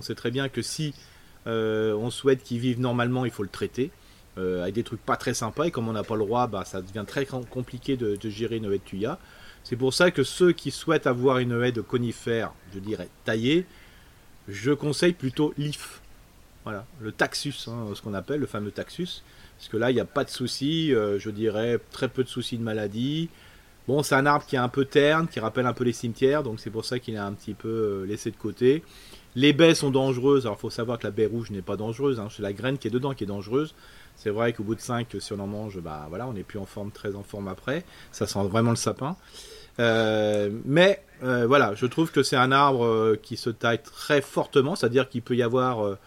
sait 0.00 0.14
très 0.14 0.30
bien 0.30 0.48
que 0.48 0.62
si 0.62 0.94
euh, 1.46 1.94
on 1.94 2.10
souhaite 2.10 2.42
qu'il 2.42 2.58
vive 2.58 2.80
normalement, 2.80 3.24
il 3.24 3.30
faut 3.30 3.42
le 3.42 3.48
traiter. 3.48 3.90
Euh, 4.36 4.62
avec 4.62 4.74
des 4.74 4.82
trucs 4.82 5.00
pas 5.00 5.16
très 5.16 5.32
sympas, 5.32 5.66
et 5.66 5.70
comme 5.70 5.86
on 5.86 5.92
n'a 5.92 6.02
pas 6.02 6.16
le 6.16 6.24
droit, 6.24 6.48
bah, 6.48 6.64
ça 6.64 6.82
devient 6.82 7.04
très 7.06 7.24
compliqué 7.24 7.96
de, 7.96 8.18
gérer 8.28 8.56
une 8.56 8.64
haie 8.64 8.78
de 8.78 8.84
tuya. 8.84 9.18
C'est 9.62 9.76
pour 9.76 9.94
ça 9.94 10.10
que 10.10 10.24
ceux 10.24 10.52
qui 10.52 10.72
souhaitent 10.72 11.06
avoir 11.06 11.38
une 11.38 11.62
haie 11.62 11.70
de 11.70 11.80
conifères, 11.80 12.52
je 12.74 12.80
dirais 12.80 13.08
taillée, 13.24 13.64
je 14.48 14.72
conseille 14.72 15.12
plutôt 15.12 15.54
l'IF. 15.56 16.00
Voilà, 16.64 16.84
le 17.00 17.12
taxus, 17.12 17.68
hein, 17.68 17.86
ce 17.94 18.02
qu'on 18.02 18.14
appelle 18.14 18.40
le 18.40 18.46
fameux 18.46 18.72
taxus. 18.72 19.22
Parce 19.56 19.68
que 19.68 19.76
là, 19.76 19.90
il 19.92 19.94
n'y 19.94 20.00
a 20.00 20.04
pas 20.04 20.24
de 20.24 20.30
soucis, 20.30 20.92
euh, 20.92 21.18
je 21.18 21.30
dirais 21.30 21.78
très 21.92 22.08
peu 22.08 22.24
de 22.24 22.28
soucis 22.28 22.58
de 22.58 22.62
maladie. 22.62 23.28
Bon, 23.86 24.02
c'est 24.02 24.14
un 24.14 24.24
arbre 24.24 24.46
qui 24.46 24.56
est 24.56 24.60
un 24.60 24.70
peu 24.70 24.86
terne, 24.86 25.28
qui 25.28 25.40
rappelle 25.40 25.66
un 25.66 25.74
peu 25.74 25.84
les 25.84 25.92
cimetières, 25.92 26.42
donc 26.42 26.58
c'est 26.58 26.70
pour 26.70 26.86
ça 26.86 26.98
qu'il 26.98 27.14
est 27.14 27.18
un 27.18 27.32
petit 27.32 27.52
peu 27.52 27.68
euh, 27.68 28.06
laissé 28.06 28.30
de 28.30 28.36
côté. 28.36 28.82
Les 29.36 29.52
baies 29.52 29.74
sont 29.74 29.90
dangereuses, 29.90 30.46
alors 30.46 30.56
il 30.58 30.60
faut 30.62 30.70
savoir 30.70 30.98
que 30.98 31.04
la 31.04 31.10
baie 31.10 31.26
rouge 31.26 31.50
n'est 31.50 31.60
pas 31.60 31.76
dangereuse, 31.76 32.18
hein. 32.18 32.28
c'est 32.34 32.42
la 32.42 32.54
graine 32.54 32.78
qui 32.78 32.88
est 32.88 32.90
dedans 32.90 33.12
qui 33.12 33.24
est 33.24 33.26
dangereuse. 33.26 33.74
C'est 34.16 34.30
vrai 34.30 34.54
qu'au 34.54 34.62
bout 34.62 34.74
de 34.74 34.80
5, 34.80 35.14
si 35.18 35.32
on 35.34 35.38
en 35.40 35.46
mange, 35.46 35.80
bah 35.80 36.06
voilà, 36.08 36.26
on 36.26 36.32
n'est 36.32 36.44
plus 36.44 36.58
en 36.58 36.64
forme, 36.64 36.92
très 36.92 37.14
en 37.14 37.22
forme 37.24 37.48
après. 37.48 37.84
Ça 38.10 38.26
sent 38.26 38.44
vraiment 38.44 38.70
le 38.70 38.76
sapin. 38.76 39.16
Euh, 39.80 40.50
mais 40.64 41.02
euh, 41.24 41.46
voilà, 41.46 41.74
je 41.74 41.84
trouve 41.84 42.10
que 42.12 42.22
c'est 42.22 42.36
un 42.36 42.52
arbre 42.52 43.16
qui 43.16 43.36
se 43.36 43.50
taille 43.50 43.82
très 43.82 44.22
fortement, 44.22 44.76
c'est-à-dire 44.76 45.08
qu'il 45.08 45.20
peut 45.20 45.36
y 45.36 45.42
avoir 45.42 45.98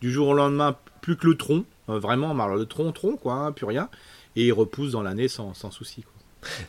du 0.00 0.10
jour 0.10 0.28
au 0.28 0.34
lendemain 0.34 0.76
plus 1.02 1.16
que 1.16 1.26
le 1.26 1.36
tronc, 1.36 1.64
vraiment, 1.88 2.30
alors 2.30 2.56
le 2.56 2.66
tronc, 2.66 2.92
tronc, 2.92 3.16
quoi, 3.16 3.34
hein, 3.34 3.52
plus 3.52 3.66
rien, 3.66 3.90
et 4.36 4.46
il 4.46 4.52
repousse 4.52 4.92
dans 4.92 5.02
l'année 5.02 5.28
sans, 5.28 5.52
sans 5.52 5.72
souci. 5.72 6.04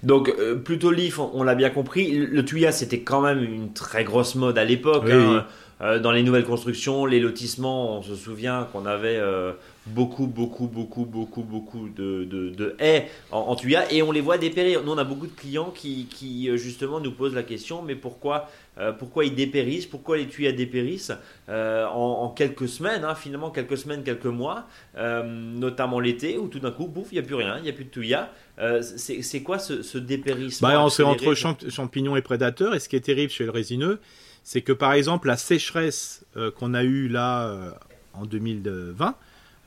Donc 0.04 0.30
euh, 0.30 0.56
plutôt 0.56 0.92
Leaf, 0.92 1.20
on, 1.20 1.44
l'a 1.44 1.56
bien 1.56 1.70
compris. 1.70 2.12
Le, 2.12 2.44
Tuya, 2.44 2.72
c'était 2.72 3.02
quand 3.02 3.22
même 3.22 3.44
une 3.44 3.74
très 3.74 4.04
grosse 4.04 4.36
mode 4.36 4.58
à 4.58 4.64
l'époque. 4.64 5.10
Hein. 5.10 5.46
Euh, 5.82 6.00
dans 6.00 6.12
les 6.12 6.24
nouvelles 6.24 6.46
constructions, 6.46 7.06
les 7.06 7.20
lotissements, 7.20 8.00
on 8.00 8.02
se 8.02 8.16
souvient 8.16 8.68
qu'on 8.72 8.86
avait 8.86 9.18
euh, 9.18 9.52
beaucoup, 9.86 10.26
beaucoup, 10.26 10.68
beaucoup, 10.68 11.06
beaucoup, 11.06 11.44
beaucoup 11.44 11.90
de, 11.90 12.24
de, 12.24 12.76
haies 12.80 13.10
en, 13.32 13.56
Tuya 13.56 13.92
et 13.92 14.02
on 14.02 14.12
les 14.12 14.22
voit 14.22 14.38
dépérir. 14.38 14.84
Nous, 14.84 14.92
on 14.92 14.98
a 14.98 15.04
beaucoup 15.04 15.28
de 15.28 15.36
clients 15.36 15.72
qui, 15.74 16.08
qui 16.10 16.50
justement 16.58 17.00
nous 17.00 17.12
posent 17.12 17.36
la 17.36 17.44
question 17.44 17.84
mais 17.84 17.96
pourquoi, 17.96 18.50
pourquoi 18.98 19.26
ils 19.26 19.36
dépérissent? 19.36 19.86
Pourquoi 19.86 20.18
les 20.18 20.28
tuyas 20.28 20.52
dépérissent? 20.52 21.14
En, 21.48 22.34
quelques 22.36 22.68
semaines, 22.68 23.04
hein, 23.04 23.16
finalement 23.16 23.52
quelques 23.52 23.78
semaines, 23.78 24.04
quelques 24.04 24.26
mois, 24.26 24.68
notamment 24.98 26.00
l'été 26.00 26.38
où 26.38 26.48
tout 26.48 26.60
d'un 26.60 26.72
coup, 26.72 26.88
bouf, 26.88 27.08
il 27.12 27.16
n'y 27.16 27.20
a 27.20 27.24
plus 27.24 27.36
rien, 27.36 27.58
il 27.58 27.64
n'y 27.64 27.70
a 27.70 27.74
plus 27.74 27.86
de 27.86 27.90
Tuya. 27.90 28.32
Euh, 28.60 28.82
c'est 28.82 29.42
quoi 29.42 29.60
ce, 29.60 29.98
dépérissement 29.98 30.68
bah, 30.68 30.88
C'est 30.90 31.04
entre 31.04 31.34
champignons 31.34 32.16
et 32.16 32.22
prédateurs. 32.22 32.74
Et 32.74 32.80
ce 32.80 32.90
qui 32.90 32.96
est 32.96 33.02
terrible 33.02 33.32
chez 33.32 33.46
le 33.46 33.52
résineux, 33.52 34.00
c'est 34.48 34.62
que 34.62 34.72
par 34.72 34.94
exemple, 34.94 35.28
la 35.28 35.36
sécheresse 35.36 36.26
euh, 36.38 36.52
qu'on 36.52 36.74
a 36.74 36.84
eue 36.84 37.10
là 37.10 37.48
euh, 37.48 37.70
en 38.14 38.26
2020, 38.26 39.14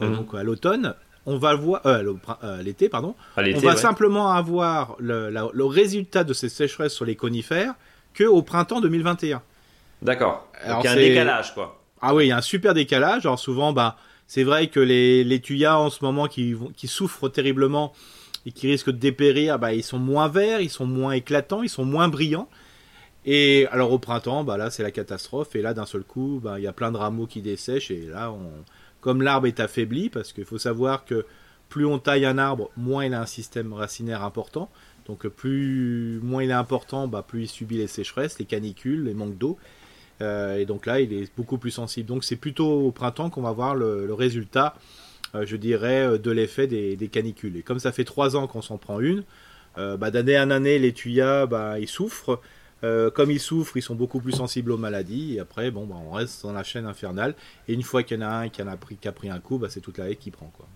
mhm. 0.01 0.16
donc 0.16 0.35
à 0.35 0.43
l'automne, 0.43 0.95
on 1.27 1.37
va 1.37 1.55
voir 1.55 1.83
l'été, 2.62 2.88
pardon. 2.88 3.14
on 3.37 3.59
va 3.59 3.77
simplement 3.77 4.31
avoir 4.31 4.97
le, 4.99 5.64
résultat 5.64 6.25
de 6.25 6.33
ces 6.33 6.49
sécheresses 6.49 6.95
sur 6.95 7.05
les 7.05 7.14
conifères 7.14 7.75
que 8.14 8.25
au 8.25 8.40
printemps 8.40 8.81
2021. 8.81 9.43
D'accord. 10.01 10.49
il 10.64 10.71
y 10.71 10.73
a 10.73 10.93
un 10.93 10.97
décalage, 10.97 11.53
quoi. 11.53 11.79
Ah 12.01 12.14
oui, 12.14 12.25
il 12.25 12.29
y 12.29 12.33
a 12.33 12.38
un 12.38 12.40
super 12.40 12.73
décalage. 12.73 13.27
Alors 13.27 13.38
souvent, 13.38 13.75
bah, 13.75 13.99
c'est 14.27 14.45
vrai 14.45 14.69
que 14.69 14.81
les, 14.81 15.25
les 15.25 15.40
tuyas 15.40 15.77
en 15.77 15.90
ce 15.90 16.03
moment 16.03 16.27
qui, 16.27 16.57
qui 16.75 16.88
souffrent 16.88 17.29
terriblement, 17.29 17.93
et 18.47 18.53
qui 18.53 18.69
risquent 18.69 18.93
de 18.93 18.97
dépérir, 18.97 19.59
bah, 19.59 19.75
ils 19.75 19.85
sont 19.85 19.99
moins 19.99 20.29
verts, 20.29 20.62
ils 20.62 20.71
sont 20.71 20.87
moins 20.87 21.12
éclatants, 21.12 21.62
ils 21.62 21.69
sont 21.69 21.85
moins 21.85 22.09
brillants. 22.09 22.49
Et 23.33 23.69
alors 23.71 23.93
au 23.93 24.01
printemps, 24.01 24.43
bah, 24.43 24.57
là 24.57 24.71
c'est 24.73 24.83
la 24.83 24.90
catastrophe. 24.90 25.55
Et 25.55 25.62
là 25.62 25.73
d'un 25.73 25.87
seul 25.87 26.03
coup, 26.03 26.40
bah, 26.43 26.59
il 26.59 26.64
y 26.64 26.66
a 26.66 26.73
plein 26.73 26.90
de 26.90 26.97
rameaux 26.97 27.29
qui 27.29 27.43
dessèchent. 27.43 27.93
Et 27.93 28.07
là, 28.07 28.35
comme 29.01 29.23
l'arbre 29.23 29.47
est 29.47 29.61
affaibli, 29.61 30.11
parce 30.11 30.33
qu'il 30.33 30.45
faut 30.45 30.59
savoir 30.59 31.05
que 31.05 31.25
plus 31.69 31.87
on 31.87 32.01
taille 32.01 32.27
un 32.27 32.38
arbre, 32.38 32.73
moins 32.77 33.05
il 33.05 33.14
a 33.14 33.21
un 33.21 33.27
système 33.27 33.73
racinaire 33.73 34.25
important. 34.25 34.69
Donc 35.07 35.29
plus 35.29 36.19
moins 36.25 36.43
il 36.43 36.51
est 36.51 36.55
important, 36.55 37.07
bah, 37.07 37.25
plus 37.27 37.43
il 37.43 37.49
subit 37.49 37.77
les 37.77 37.87
sécheresses, 37.87 38.37
les 38.40 38.47
canicules, 38.47 39.05
les 39.05 39.14
manques 39.14 39.38
d'eau. 39.38 39.59
et 40.21 40.64
donc 40.66 40.87
là, 40.87 40.99
il 40.99 41.12
est 41.12 41.33
beaucoup 41.37 41.59
plus 41.59 41.71
sensible. 41.71 42.09
Donc 42.09 42.25
c'est 42.25 42.35
plutôt 42.35 42.81
au 42.81 42.90
printemps 42.90 43.31
qu'on 43.31 43.43
va 43.43 43.53
voir 43.53 43.77
le, 43.77 44.12
résultat, 44.12 44.75
je 45.40 45.55
dirais, 45.55 46.19
de 46.19 46.31
l'effet 46.33 46.66
des, 46.66 47.09
canicules. 47.09 47.57
Et 47.57 47.62
comme 47.62 47.79
ça 47.79 47.93
fait 47.93 48.03
trois 48.03 48.35
ans 48.35 48.49
qu'on 48.49 48.61
s'en 48.61 48.77
prend 48.77 48.99
une, 48.99 49.23
bah, 49.77 50.11
d'année 50.11 50.37
en 50.37 50.51
année, 50.51 50.81
les 50.81 50.93
tuyas, 50.93 51.47
bah, 51.47 51.79
ils 51.79 51.87
souffrent. 51.87 52.40
Comme 52.83 53.31
ils 53.31 53.40
souffrent, 53.40 53.77
ils 53.77 53.83
sont 53.83 53.95
beaucoup 53.95 54.21
plus 54.21 54.33
sensibles 54.33 54.73
aux 54.73 54.79
maladies. 54.79 55.37
Et 55.37 55.40
après, 55.40 55.71
bon, 55.71 55.87
bah, 55.87 55.97
on 56.07 56.12
reste 56.12 56.43
dans 56.43 56.53
la 56.53 56.62
chaîne 56.62 56.87
infernale. 56.87 57.35
Et 57.69 57.75
une 57.75 57.83
fois 57.83 58.03
qu'il 58.03 58.19
y 58.19 58.25
en 58.25 58.27
a 58.27 58.31
un 58.31 58.49
qui, 58.49 58.62
en 58.62 58.69
a, 58.69 58.77
pris, 58.77 58.97
qui 58.97 59.09
a 59.09 59.12
pris 59.12 59.31
un 59.31 59.38
coup, 59.38 59.59
bah, 59.59 59.69
c'est 59.71 59.81
toute 59.81 59.99
la 59.99 60.09
haie 60.11 60.16
qui 60.16 60.31
prend. 60.31 60.51
Quoi. 60.57 60.66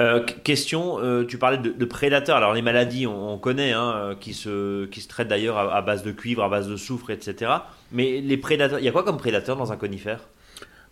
Euh, 0.00 0.24
question, 0.44 0.98
euh, 1.00 1.24
tu 1.24 1.38
parlais 1.38 1.58
de, 1.58 1.84
prédateurs. 1.84 2.36
Alors 2.36 2.54
les 2.54 2.62
maladies, 2.62 3.06
on, 3.06 3.38
connaît, 3.38 3.72
hein, 3.72 3.92
euh, 3.94 4.14
qui, 4.14 4.34
se, 4.34 4.86
qui 4.86 5.00
se 5.00 5.08
traitent 5.08 5.28
d'ailleurs 5.28 5.58
à, 5.58 5.82
base 5.82 6.02
de 6.02 6.12
cuivre, 6.12 6.42
à 6.42 6.48
base 6.48 6.68
de 6.68 6.76
soufre, 6.76 7.10
etc. 7.10 7.52
Mais 7.92 8.20
les 8.20 8.36
prédateurs, 8.36 8.78
il 8.78 8.84
y 8.84 8.88
a 8.88 8.92
quoi 8.92 9.04
comme 9.04 9.18
prédateurs 9.18 9.56
dans 9.56 9.72
un 9.72 9.76
conifère? 9.76 10.20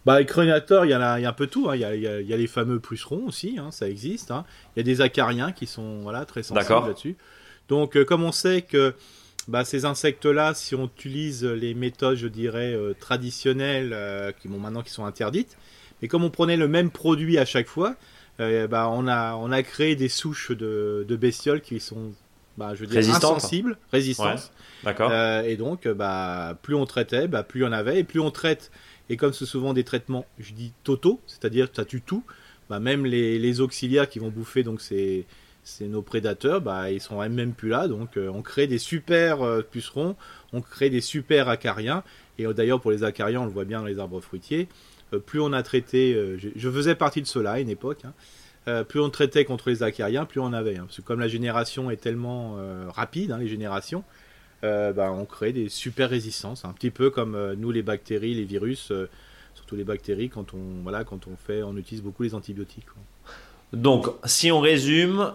Bah, 0.06 0.20
les 0.20 0.26
prédateurs, 0.26 0.84
il 0.84 0.90
y, 0.90 0.94
a, 0.94 1.18
il 1.18 1.22
y 1.22 1.26
a 1.26 1.28
un 1.28 1.32
peu 1.32 1.48
tout. 1.48 1.68
Hein. 1.68 1.76
Il, 1.76 1.80
y 1.80 1.84
a, 1.84 1.94
il, 1.94 2.02
y 2.02 2.32
a, 2.32 2.36
les 2.36 2.46
fameux 2.46 2.78
pucerons 2.78 3.26
aussi, 3.26 3.58
hein, 3.58 3.70
ça 3.70 3.88
existe. 3.88 4.30
Il 4.30 4.78
y 4.78 4.80
a 4.80 4.84
des 4.84 5.00
acariens 5.00 5.52
qui 5.52 5.66
sont 5.66 6.00
voilà, 6.02 6.24
très 6.24 6.42
sensibles 6.42 6.86
là-dessus. 6.86 7.16
Donc, 7.68 8.02
comme 8.04 8.22
on 8.22 8.32
sait 8.32 8.62
que 8.62 8.94
bah, 9.46 9.64
ces 9.64 9.84
insectes-là, 9.84 10.54
si 10.54 10.74
on 10.74 10.86
utilise 10.86 11.44
les 11.44 11.74
méthodes, 11.74 12.16
je 12.16 12.28
dirais, 12.28 12.76
traditionnelles, 13.00 14.34
qui, 14.40 14.48
bon, 14.48 14.58
maintenant 14.58 14.82
qui 14.82 14.90
sont 14.90 15.04
interdites, 15.04 15.56
mais 16.02 16.08
comme 16.08 16.24
on 16.24 16.30
prenait 16.30 16.56
le 16.56 16.68
même 16.68 16.90
produit 16.90 17.38
à 17.38 17.44
chaque 17.44 17.68
fois, 17.68 17.96
euh, 18.40 18.68
bah, 18.68 18.88
on, 18.90 19.08
a, 19.08 19.34
on 19.34 19.50
a 19.50 19.62
créé 19.62 19.96
des 19.96 20.08
souches 20.08 20.52
de, 20.52 21.16
bestioles 21.20 21.60
qui 21.60 21.80
sont 21.80 22.12
bah, 22.56 22.74
je 22.74 22.80
veux 22.80 22.86
dire, 22.86 23.14
insensibles, 23.14 23.78
résistantes. 23.92 24.52
D'accord. 24.84 25.10
Euh, 25.12 25.42
et 25.42 25.56
donc, 25.56 25.86
bah, 25.88 26.58
plus 26.62 26.74
on 26.74 26.86
traitait, 26.86 27.28
bah, 27.28 27.42
plus 27.42 27.64
on 27.64 27.72
avait, 27.72 28.00
et 28.00 28.04
plus 28.04 28.20
on 28.20 28.30
traite. 28.30 28.70
Et 29.10 29.16
comme 29.16 29.32
c'est 29.32 29.46
souvent 29.46 29.74
des 29.74 29.84
traitements, 29.84 30.26
je 30.38 30.52
dis 30.52 30.72
totaux, 30.84 31.20
c'est-à-dire 31.26 31.68
ça 31.72 31.84
tue 31.84 32.02
tout, 32.02 32.24
bah, 32.68 32.78
même 32.78 33.06
les, 33.06 33.38
les, 33.38 33.60
auxiliaires 33.60 34.08
qui 34.08 34.18
vont 34.18 34.28
bouffer 34.28 34.62
donc 34.62 34.80
c'est 35.68 35.86
nos 35.86 36.02
prédateurs, 36.02 36.60
bah, 36.60 36.90
ils 36.90 37.00
sont 37.00 37.18
même 37.28 37.52
plus 37.52 37.68
là. 37.68 37.88
Donc, 37.88 38.16
euh, 38.16 38.28
on 38.28 38.42
crée 38.42 38.66
des 38.66 38.78
super 38.78 39.38
pucerons, 39.70 40.16
on 40.52 40.60
crée 40.60 40.90
des 40.90 41.00
super 41.00 41.48
acariens. 41.48 42.02
Et 42.38 42.46
d'ailleurs, 42.54 42.80
pour 42.80 42.90
les 42.90 43.04
acariens, 43.04 43.42
on 43.42 43.46
le 43.46 43.50
voit 43.50 43.64
bien 43.64 43.80
dans 43.80 43.86
les 43.86 43.98
arbres 43.98 44.20
fruitiers. 44.20 44.68
Euh, 45.14 45.18
plus 45.18 45.40
on 45.40 45.52
a 45.52 45.62
traité, 45.62 46.14
euh, 46.14 46.38
je, 46.38 46.70
faisais 46.70 46.94
partie 46.94 47.22
de 47.22 47.26
cela 47.26 47.52
à 47.52 47.60
une 47.60 47.70
époque, 47.70 48.04
hein. 48.04 48.12
euh, 48.68 48.84
plus 48.84 49.00
on 49.00 49.10
traitait 49.10 49.44
contre 49.44 49.70
les 49.70 49.82
acariens, 49.82 50.24
plus 50.24 50.40
on 50.40 50.52
avait. 50.52 50.76
Hein. 50.76 50.84
parce 50.84 50.96
que 50.96 51.02
comme 51.02 51.20
la 51.20 51.28
génération 51.28 51.90
est 51.90 51.96
tellement 51.96 52.56
rapide, 52.88 53.32
hein, 53.32 53.38
les 53.38 53.48
générations, 53.48 54.04
bah, 54.62 55.12
on 55.12 55.24
crée 55.24 55.52
des 55.52 55.68
super 55.68 56.10
résistances, 56.10 56.64
un 56.64 56.72
petit 56.72 56.90
peu 56.90 57.10
comme 57.10 57.54
nous 57.54 57.70
les 57.70 57.82
bactéries, 57.82 58.34
les 58.34 58.44
virus, 58.44 58.92
surtout 59.54 59.76
les 59.76 59.84
bactéries 59.84 60.28
quand 60.28 60.54
on 60.54 60.82
voilà 60.82 61.04
quand 61.04 61.26
on 61.28 61.36
fait, 61.36 61.62
on 61.62 61.76
utilise 61.76 62.02
beaucoup 62.02 62.24
les 62.24 62.34
antibiotiques. 62.34 62.86
Donc, 63.72 64.06
si 64.24 64.50
on 64.50 64.60
résume, 64.60 65.32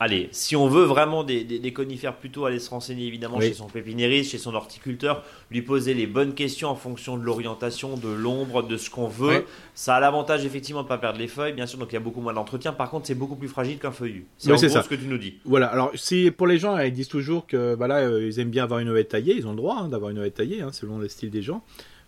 allez, 0.00 0.28
si 0.32 0.56
on 0.56 0.68
veut 0.68 0.84
vraiment 0.84 1.24
des, 1.24 1.72
conifères, 1.72 2.16
plutôt 2.16 2.44
aller 2.44 2.58
se 2.58 2.70
renseigner 2.70 3.06
évidemment 3.06 3.40
chez 3.40 3.54
son 3.54 3.66
pépiniériste, 3.66 4.30
chez 4.30 4.38
son 4.38 4.54
horticulteur, 4.54 5.24
lui 5.50 5.62
poser 5.62 5.94
les 5.94 6.06
bonnes 6.06 6.34
questions 6.34 6.68
en 6.68 6.74
fonction 6.74 7.16
de 7.16 7.24
l'orientation, 7.24 7.96
de 7.96 8.08
l'ombre, 8.08 8.62
de 8.62 8.76
ce 8.76 8.90
qu'on 8.90 9.08
veut. 9.08 9.44
Ça 9.74 9.96
a 9.96 10.00
l'avantage 10.00 10.44
effectivement 10.44 10.82
de 10.82 10.86
ne 10.86 10.88
pas 10.88 10.98
perdre 10.98 11.18
les 11.18 11.28
feuilles, 11.28 11.52
bien 11.52 11.66
sûr, 11.66 11.78
donc 11.78 11.90
il 11.90 11.94
y 11.94 11.96
a 11.96 12.00
beaucoup 12.00 12.20
moins 12.20 12.32
d'entretien. 12.32 12.72
Par 12.72 12.90
contre, 12.90 13.06
c'est 13.06 13.14
beaucoup 13.14 13.36
plus 13.36 13.48
fragile 13.48 13.78
qu'un 13.78 13.92
feuillu. 13.92 14.26
C'est 14.36 14.56
ça. 14.68 14.82
ce 14.82 14.88
que 14.88 14.94
tu 14.94 15.06
nous 15.06 15.18
dis. 15.18 15.38
Voilà, 15.44 15.66
alors 15.66 15.90
si 15.94 16.30
pour 16.30 16.46
les 16.46 16.58
gens, 16.58 16.78
ils 16.78 16.92
disent 16.92 17.08
toujours 17.08 17.46
que 17.46 17.74
voilà, 17.74 17.98
euh, 17.98 18.26
ils 18.26 18.38
aiment 18.40 18.50
bien 18.50 18.64
avoir 18.64 18.80
une 18.80 18.88
oeille 18.88 19.06
taillée, 19.06 19.34
ils 19.36 19.46
ont 19.46 19.52
le 19.52 19.56
droit 19.56 19.78
hein, 19.80 19.88
d'avoir 19.88 20.10
une 20.10 20.18
oeille 20.18 20.32
taillée, 20.32 20.62
hein, 20.62 20.70
selon 20.72 20.98
le 20.98 21.08
style 21.08 21.30
des 21.30 21.42
gens. 21.42 21.62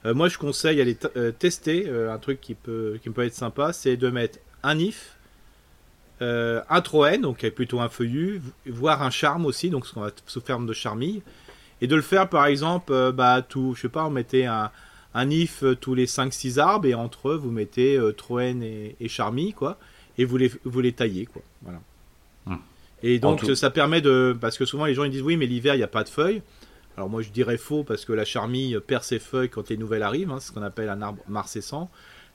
Euh, 0.07 0.15
moi, 0.15 0.29
je 0.29 0.39
conseille 0.39 0.81
aller 0.81 0.97
euh, 1.17 1.31
tester 1.31 1.89
un 1.91 2.19
truc 2.19 2.41
qui 2.41 2.55
peut, 2.55 2.99
qui 3.03 3.11
peut 3.11 3.25
être 3.25 3.35
sympa, 3.35 3.73
c'est 3.73 3.97
de 3.97 4.09
mettre 4.09 4.39
un 4.63 4.79
if 4.79 5.17
euh, 6.23 6.61
un 6.69 6.83
troène, 6.83 7.23
donc 7.23 7.49
plutôt 7.51 7.81
un 7.81 7.89
feuillu, 7.89 8.43
voire 8.67 9.03
un 9.03 9.09
charme 9.09 9.47
aussi, 9.47 9.71
donc 9.71 9.87
ce 9.87 9.95
qu'on 9.95 10.03
va 10.03 10.11
sous 10.27 10.43
forme 10.43 10.67
de 10.67 10.75
charmille, 10.75 11.23
et 11.81 11.87
de 11.87 11.97
le 11.97 12.03
faire 12.03 12.29
par 12.29 12.45
exemple, 12.45 12.93
euh, 12.93 13.11
bah, 13.11 13.41
tout, 13.41 13.73
je 13.75 13.83
sais 13.83 13.89
pas, 13.89 14.05
on 14.05 14.11
mettait 14.11 14.45
un, 14.45 14.71
un 15.15 15.31
if 15.31 15.63
euh, 15.63 15.75
tous 15.75 15.95
les 15.95 16.05
5-6 16.05 16.59
arbres, 16.59 16.87
et 16.87 16.93
entre 16.93 17.31
eux 17.31 17.37
vous 17.37 17.51
mettez 17.51 17.99
troène 18.19 18.63
et, 18.63 19.09
charmille, 19.09 19.55
quoi, 19.55 19.79
et 20.19 20.27
vous 20.27 20.37
les, 20.37 20.53
vous 20.65 20.81
les 20.83 20.93
taillez, 20.93 21.25
quoi. 21.25 21.41
Voilà. 21.63 21.81
Hmm. 22.45 22.57
Et 23.03 23.19
donc 23.19 23.43
ça 23.55 23.71
permet 23.71 24.03
de. 24.03 24.37
Parce 24.39 24.59
que 24.59 24.67
souvent 24.67 24.85
les 24.85 24.93
gens 24.93 25.05
ils 25.05 25.11
disent 25.11 25.23
oui, 25.23 25.39
mais 25.39 25.47
l'hiver 25.47 25.75
il 25.75 25.79
n'y 25.79 25.85
a 25.85 25.89
pas 25.89 26.05
de 26.05 26.11
feuilles. 26.11 26.43
Alors 26.99 27.09
moi 27.09 27.23
je 27.23 27.31
dirais 27.31 27.57
faux 27.57 27.83
parce 27.83 28.05
que 28.05 28.13
la 28.13 28.27
charmille 28.27 28.79
perd 28.87 29.05
ses 29.05 29.19
feuilles 29.19 29.49
quand 29.49 29.71
les 29.71 29.79
nouvelles 29.79 30.03
arrivent, 30.03 30.31
hein, 30.31 30.39
ce 30.39 30.53
qu'on 30.53 30.63
appelle 30.63 30.91
un 30.91 31.01
arbre 31.01 31.23
marcescent. 31.29 31.91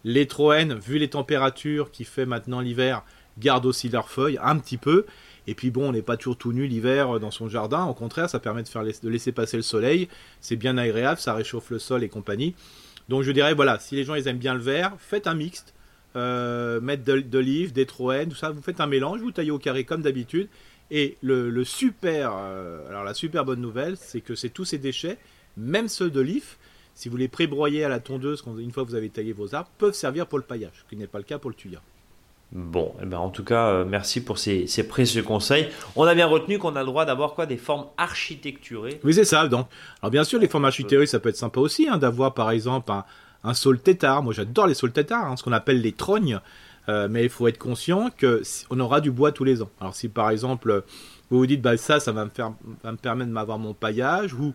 Les 0.05 0.27
troènes, 0.27 0.75
vu 0.75 0.99
les 0.99 1.09
températures 1.09 1.91
qui 1.91 2.05
fait 2.05 2.25
maintenant 2.25 2.61
l'hiver, 2.61 3.03
gardent 3.37 3.65
aussi 3.65 3.89
leurs 3.89 4.09
feuilles 4.09 4.39
un 4.41 4.57
petit 4.57 4.77
peu. 4.77 5.05
Et 5.47 5.55
puis 5.55 5.71
bon, 5.71 5.89
on 5.89 5.91
n'est 5.91 6.01
pas 6.01 6.15
toujours 6.15 6.37
tout 6.37 6.53
nu 6.53 6.67
l'hiver 6.67 7.19
dans 7.19 7.31
son 7.31 7.49
jardin. 7.49 7.85
Au 7.85 7.93
contraire, 7.93 8.29
ça 8.29 8.39
permet 8.39 8.63
de, 8.63 8.67
faire, 8.67 8.83
de 8.83 9.09
laisser 9.09 9.31
passer 9.31 9.57
le 9.57 9.63
soleil. 9.63 10.07
C'est 10.41 10.55
bien 10.55 10.77
agréable, 10.77 11.19
ça 11.19 11.33
réchauffe 11.33 11.71
le 11.71 11.79
sol 11.79 12.03
et 12.03 12.09
compagnie. 12.09 12.55
Donc 13.09 13.23
je 13.23 13.31
dirais, 13.31 13.53
voilà, 13.53 13.79
si 13.79 13.95
les 13.95 14.03
gens 14.03 14.15
aiment 14.15 14.37
bien 14.37 14.53
le 14.53 14.61
vert, 14.61 14.93
faites 14.99 15.27
un 15.27 15.35
mixte. 15.35 15.73
Euh, 16.15 16.79
mettre 16.79 17.03
de, 17.03 17.25
l'olive, 17.31 17.73
des 17.73 17.85
troènes, 17.85 18.29
tout 18.29 18.35
ça. 18.35 18.51
Vous 18.51 18.61
faites 18.61 18.79
un 18.79 18.87
mélange, 18.87 19.19
vous 19.19 19.31
taillez 19.31 19.51
au 19.51 19.59
carré 19.59 19.83
comme 19.83 20.01
d'habitude. 20.01 20.47
Et 20.91 21.17
le, 21.21 21.63
super, 21.63 22.31
euh, 22.37 22.87
alors 22.89 23.03
la 23.03 23.13
super 23.13 23.43
bonne 23.43 23.59
nouvelle, 23.59 23.97
c'est 23.97 24.21
que 24.21 24.35
c'est 24.35 24.49
tous 24.49 24.65
ces 24.65 24.77
déchets, 24.77 25.17
même 25.57 25.87
ceux 25.87 26.09
de 26.09 26.21
si 26.95 27.09
vous 27.09 27.17
les 27.17 27.27
prébroyez 27.27 27.83
à 27.83 27.89
la 27.89 27.99
tondeuse, 27.99 28.43
une 28.57 28.71
fois 28.71 28.83
que 28.83 28.89
vous 28.89 28.95
avez 28.95 29.09
taillé 29.09 29.33
vos 29.33 29.53
arbres, 29.53 29.69
peuvent 29.77 29.93
servir 29.93 30.27
pour 30.27 30.39
le 30.39 30.43
paillage, 30.43 30.71
ce 30.83 30.89
qui 30.89 30.95
n'est 30.95 31.07
pas 31.07 31.19
le 31.19 31.25
cas 31.25 31.37
pour 31.37 31.49
le 31.49 31.55
tuya. 31.55 31.79
Bon, 32.51 32.93
eh 33.01 33.05
ben 33.05 33.17
en 33.17 33.29
tout 33.29 33.43
cas, 33.43 33.67
euh, 33.67 33.85
merci 33.85 34.23
pour 34.23 34.37
ces, 34.37 34.67
précieux 34.87 35.23
conseils. 35.23 35.67
On 35.95 36.05
a 36.05 36.15
bien 36.15 36.27
retenu 36.27 36.57
qu'on 36.57 36.75
a 36.75 36.79
le 36.79 36.85
droit 36.85 37.03
d'avoir 37.05 37.33
quoi 37.33 37.45
Des 37.45 37.57
formes 37.57 37.87
architecturées. 37.97 38.99
Oui, 39.03 39.13
c'est 39.13 39.25
ça. 39.25 39.47
Donc, 39.47 39.67
alors 40.01 40.11
bien 40.11 40.23
sûr, 40.23 40.39
les 40.39 40.47
formes 40.47 40.65
architecturées, 40.65 41.05
ça 41.05 41.19
peut 41.19 41.29
être 41.29 41.37
sympa 41.37 41.59
aussi, 41.59 41.87
hein, 41.89 41.97
d'avoir 41.97 42.33
par 42.33 42.51
exemple 42.51 42.91
un, 42.91 43.03
un 43.43 43.53
sol 43.53 43.79
tétard. 43.79 44.23
Moi, 44.23 44.33
j'adore 44.33 44.67
les 44.67 44.73
sols 44.73 44.91
tétards, 44.91 45.25
hein, 45.25 45.37
ce 45.37 45.43
qu'on 45.43 45.51
appelle 45.51 45.81
les 45.81 45.91
trognes. 45.91 46.39
Euh, 46.87 47.07
mais 47.09 47.23
il 47.23 47.29
faut 47.29 47.47
être 47.47 47.57
conscient 47.57 48.11
que 48.15 48.43
on 48.69 48.79
aura 48.79 49.01
du 49.01 49.11
bois 49.11 49.31
tous 49.31 49.43
les 49.43 49.61
ans. 49.61 49.71
Alors, 49.81 49.95
si 49.95 50.07
par 50.07 50.29
exemple 50.29 50.83
vous 51.29 51.39
vous 51.39 51.47
dites, 51.47 51.61
bah 51.61 51.77
ça, 51.77 51.99
ça 51.99 52.11
va 52.11 52.25
me 52.25 52.29
faire, 52.29 52.53
va 52.83 52.91
me 52.91 52.97
permettre 52.97 53.29
de 53.29 53.33
m'avoir 53.33 53.57
mon 53.57 53.73
paillage, 53.73 54.33
ou 54.33 54.47
euh, 54.47 54.51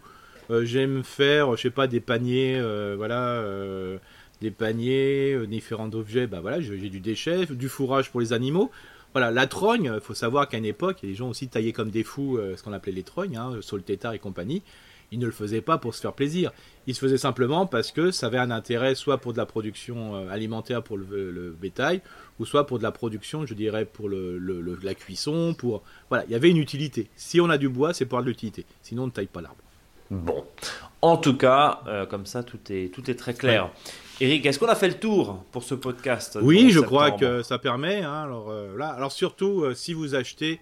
j'aime 0.62 1.02
faire, 1.04 1.56
je 1.56 1.62
sais 1.62 1.70
pas, 1.70 1.86
des 1.86 2.00
paniers, 2.00 2.60
voilà 2.96 3.42
des 4.40 4.50
paniers, 4.50 5.34
euh, 5.34 5.46
différents 5.46 5.90
objets, 5.92 6.26
bah 6.26 6.40
voilà, 6.40 6.60
j'ai 6.60 6.76
du 6.88 7.00
déchet, 7.00 7.46
du 7.46 7.68
fourrage 7.68 8.10
pour 8.10 8.20
les 8.20 8.32
animaux. 8.32 8.70
Voilà, 9.12 9.30
la 9.30 9.46
trogne, 9.46 9.92
il 9.94 10.00
faut 10.00 10.14
savoir 10.14 10.48
qu'à 10.48 10.58
une 10.58 10.64
époque, 10.64 10.98
les 11.02 11.14
gens 11.14 11.28
aussi 11.28 11.48
taillaient 11.48 11.72
comme 11.72 11.90
des 11.90 12.04
fous 12.04 12.36
euh, 12.38 12.56
ce 12.56 12.62
qu'on 12.62 12.72
appelait 12.72 12.92
les 12.92 13.02
trognes, 13.02 13.36
hein, 13.36 13.58
tétard 13.84 14.14
et 14.14 14.18
compagnie. 14.18 14.62
Ils 15.12 15.18
ne 15.18 15.26
le 15.26 15.32
faisaient 15.32 15.60
pas 15.60 15.76
pour 15.76 15.92
se 15.96 16.00
faire 16.00 16.12
plaisir. 16.12 16.52
Ils 16.86 16.94
se 16.94 17.00
faisaient 17.00 17.18
simplement 17.18 17.66
parce 17.66 17.90
que 17.90 18.12
ça 18.12 18.28
avait 18.28 18.38
un 18.38 18.52
intérêt 18.52 18.94
soit 18.94 19.18
pour 19.18 19.32
de 19.32 19.38
la 19.38 19.46
production 19.46 20.14
euh, 20.14 20.28
alimentaire 20.30 20.84
pour 20.84 20.96
le, 20.96 21.56
bétail, 21.60 22.00
ou 22.38 22.46
soit 22.46 22.64
pour 22.64 22.78
de 22.78 22.84
la 22.84 22.92
production, 22.92 23.44
je 23.44 23.54
dirais, 23.54 23.84
pour 23.84 24.08
la 24.08 24.94
cuisson, 24.94 25.54
pour... 25.54 25.82
Voilà, 26.08 26.24
il 26.26 26.30
y 26.30 26.36
avait 26.36 26.50
une 26.50 26.58
utilité. 26.58 27.10
Si 27.16 27.40
on 27.40 27.50
a 27.50 27.58
du 27.58 27.68
bois, 27.68 27.92
c'est 27.92 28.06
pour 28.06 28.20
l'utilité. 28.20 28.64
Sinon, 28.82 29.02
on 29.02 29.06
ne 29.06 29.10
taille 29.10 29.26
pas 29.26 29.42
l'arbre. 29.42 29.64
Bon. 30.10 30.44
En 31.02 31.16
tout 31.16 31.36
cas, 31.36 31.80
comme 32.10 32.26
ça, 32.26 32.42
tout 32.42 32.58
est, 32.70 32.92
tout 32.92 33.10
est 33.10 33.14
très 33.14 33.34
clair. 33.34 33.70
Eric, 34.22 34.44
est-ce 34.44 34.58
qu'on 34.58 34.66
a 34.66 34.74
fait 34.74 34.88
le 34.88 34.98
tour 34.98 35.42
pour 35.50 35.62
ce 35.62 35.74
podcast 35.74 36.38
Oui, 36.42 36.70
je 36.70 36.80
crois 36.80 37.12
que 37.12 37.42
ça 37.42 37.58
permet. 37.58 38.02
Hein. 38.02 38.24
alors, 38.24 38.50
euh, 38.50 38.76
là, 38.76 38.88
alors 38.88 39.12
surtout, 39.12 39.62
euh, 39.62 39.72
si 39.72 39.94
vous 39.94 40.14
achetez, 40.14 40.60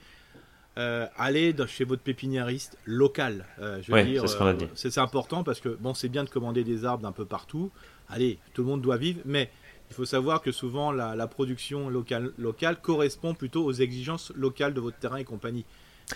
euh, 0.78 1.06
allez 1.16 1.52
chez 1.66 1.82
votre 1.82 2.02
pépiniériste 2.02 2.78
local. 2.84 3.46
je 3.82 4.62
c'est 4.76 4.90
c'est 4.92 5.00
important 5.00 5.42
parce 5.42 5.58
que 5.58 5.70
bon, 5.70 5.92
c'est 5.92 6.08
bien 6.08 6.22
de 6.22 6.30
commander 6.30 6.62
des 6.62 6.84
arbres 6.84 7.02
d'un 7.02 7.10
peu 7.10 7.24
partout. 7.24 7.72
Allez, 8.08 8.38
tout 8.54 8.62
le 8.62 8.68
monde 8.68 8.80
doit 8.80 8.96
vivre, 8.96 9.18
mais 9.24 9.50
il 9.90 9.94
faut 9.96 10.04
savoir 10.04 10.40
que 10.40 10.52
souvent 10.52 10.92
la, 10.92 11.16
la 11.16 11.26
production 11.26 11.88
locale, 11.88 12.30
locale 12.38 12.80
correspond 12.80 13.34
plutôt 13.34 13.64
aux 13.64 13.72
exigences 13.72 14.30
locales 14.36 14.72
de 14.72 14.80
votre 14.80 14.98
terrain 14.98 15.16
et 15.16 15.24
compagnie. 15.24 15.64